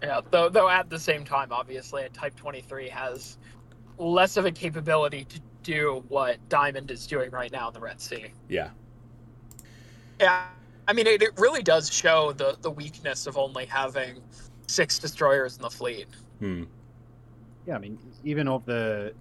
Yeah, 0.01 0.21
though 0.31 0.49
though 0.49 0.67
at 0.69 0.89
the 0.89 0.97
same 0.99 1.23
time, 1.23 1.51
obviously, 1.51 2.03
a 2.03 2.09
Type 2.09 2.35
23 2.35 2.89
has 2.89 3.37
less 3.97 4.35
of 4.35 4.45
a 4.45 4.51
capability 4.51 5.25
to 5.25 5.39
do 5.63 6.03
what 6.07 6.37
Diamond 6.49 6.89
is 6.89 7.05
doing 7.05 7.29
right 7.29 7.51
now 7.51 7.67
in 7.67 7.73
the 7.75 7.79
Red 7.79 8.01
Sea. 8.01 8.33
Yeah, 8.49 8.71
Yeah, 10.19 10.47
I 10.87 10.93
mean, 10.93 11.05
it, 11.07 11.21
it 11.21 11.31
really 11.39 11.61
does 11.63 11.91
show 11.93 12.31
the 12.33 12.57
the 12.61 12.71
weakness 12.71 13.27
of 13.27 13.37
only 13.37 13.65
having 13.65 14.21
six 14.67 14.97
destroyers 14.99 15.55
in 15.57 15.61
the 15.61 15.69
fleet. 15.69 16.07
hmm. 16.39 16.63
Yeah, 17.67 17.75
I 17.75 17.79
mean, 17.79 17.99
even 18.23 18.47
of 18.47 18.65
the 18.65 19.13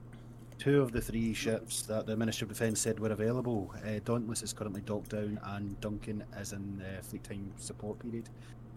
two 0.60 0.82
of 0.82 0.92
the 0.92 1.00
three 1.00 1.32
ships 1.32 1.82
that 1.82 2.06
the 2.06 2.14
Ministry 2.14 2.44
of 2.44 2.50
Defence 2.50 2.80
said 2.80 3.00
were 3.00 3.10
available, 3.10 3.74
uh, 3.82 3.98
Dauntless 4.04 4.42
is 4.42 4.52
currently 4.52 4.82
docked 4.82 5.08
down 5.10 5.40
and 5.42 5.80
Duncan 5.80 6.22
is 6.38 6.52
in 6.52 6.82
uh, 6.82 7.02
fleet 7.02 7.24
time 7.24 7.50
support 7.56 7.98
period. 7.98 8.28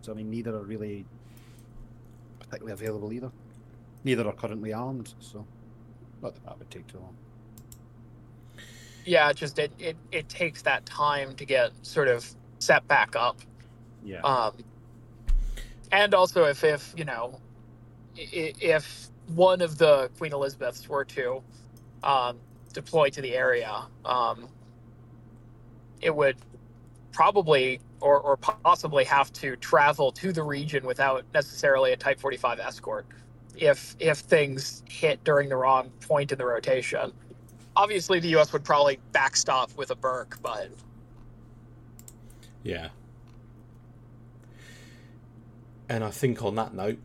So, 0.02 0.14
I 0.14 0.16
mean, 0.16 0.32
neither 0.32 0.56
are 0.56 0.64
really 0.64 1.06
particularly 2.40 2.72
available 2.72 3.12
either. 3.12 3.32
Neither 4.06 4.26
are 4.28 4.34
currently 4.34 4.72
armed, 4.72 5.14
so 5.20 5.46
not 6.22 6.34
that 6.36 6.46
that 6.46 6.60
would 6.60 6.72
take 6.72 6.88
too 6.88 7.00
long. 7.00 7.16
Yeah, 9.06 9.34
just 9.34 9.60
it, 9.60 9.72
it 9.78 9.98
it 10.12 10.30
takes 10.30 10.62
that 10.62 10.86
time 10.86 11.36
to 11.36 11.46
get 11.46 11.72
sort 11.82 12.08
of 12.08 12.30
set 12.60 12.88
back 12.88 13.16
up. 13.16 13.40
Yeah. 14.04 14.22
Um, 14.22 14.56
and 15.92 16.14
also, 16.14 16.46
if 16.46 16.64
if 16.64 16.94
you 16.98 17.06
know, 17.06 17.40
if 18.16 19.10
one 19.28 19.62
of 19.62 19.78
the 19.78 20.10
Queen 20.18 20.34
Elizabeths 20.34 20.88
were 20.88 21.06
to 21.06 21.42
um, 22.04 22.38
deploy 22.74 23.10
to 23.10 23.22
the 23.22 23.36
area, 23.36 23.86
um, 24.06 24.48
it 26.02 26.16
would 26.16 26.38
probably 27.12 27.80
or, 28.02 28.20
or 28.20 28.38
possibly 28.38 29.06
have 29.06 29.32
to 29.32 29.56
travel 29.58 30.12
to 30.12 30.34
the 30.34 30.44
region 30.44 30.86
without 30.86 31.24
necessarily 31.34 31.94
a 31.94 31.98
Type 31.98 32.20
45 32.20 32.60
escort 32.60 33.06
if 33.56 33.96
if 34.00 34.20
things 34.20 34.84
hit 34.90 35.24
during 35.24 35.48
the 35.48 35.56
wrong 35.56 35.90
point 36.02 36.32
in 36.32 36.38
the 36.38 36.46
rotation. 36.46 37.14
Obviously, 37.76 38.20
the 38.20 38.28
U.S. 38.30 38.54
would 38.54 38.64
probably 38.64 39.00
backstop 39.14 39.76
with 39.78 39.90
a 39.90 39.96
Burke, 39.96 40.38
but 40.44 40.70
yeah. 42.64 42.90
And 45.90 46.04
I 46.04 46.12
think 46.12 46.44
on 46.44 46.56
that 46.56 46.74
note, 46.74 47.00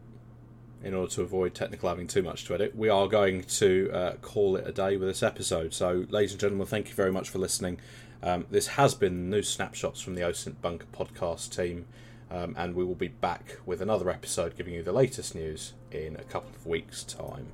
in 0.82 0.94
order 0.94 1.10
to 1.12 1.22
avoid 1.22 1.54
technical 1.54 1.88
having 1.88 2.06
too 2.06 2.22
much 2.22 2.44
to 2.46 2.54
edit, 2.54 2.76
we 2.76 2.88
are 2.88 3.08
going 3.08 3.42
to 3.44 3.90
uh, 3.92 4.12
call 4.22 4.56
it 4.56 4.66
a 4.66 4.72
day 4.72 4.96
with 4.96 5.08
this 5.08 5.22
episode. 5.22 5.74
So, 5.74 6.06
ladies 6.08 6.32
and 6.32 6.40
gentlemen, 6.40 6.66
thank 6.66 6.88
you 6.88 6.94
very 6.94 7.12
much 7.12 7.28
for 7.28 7.38
listening. 7.38 7.80
Um, 8.22 8.46
this 8.50 8.68
has 8.68 8.94
been 8.94 9.30
News 9.30 9.48
Snapshots 9.48 10.00
from 10.00 10.14
the 10.14 10.22
OSINT 10.22 10.60
Bunker 10.60 10.86
podcast 10.92 11.54
team, 11.54 11.86
um, 12.30 12.54
and 12.58 12.74
we 12.74 12.84
will 12.84 12.94
be 12.94 13.08
back 13.08 13.58
with 13.64 13.80
another 13.80 14.10
episode 14.10 14.56
giving 14.56 14.74
you 14.74 14.82
the 14.82 14.92
latest 14.92 15.34
news 15.34 15.74
in 15.90 16.16
a 16.16 16.24
couple 16.24 16.50
of 16.50 16.66
weeks' 16.66 17.04
time. 17.04 17.52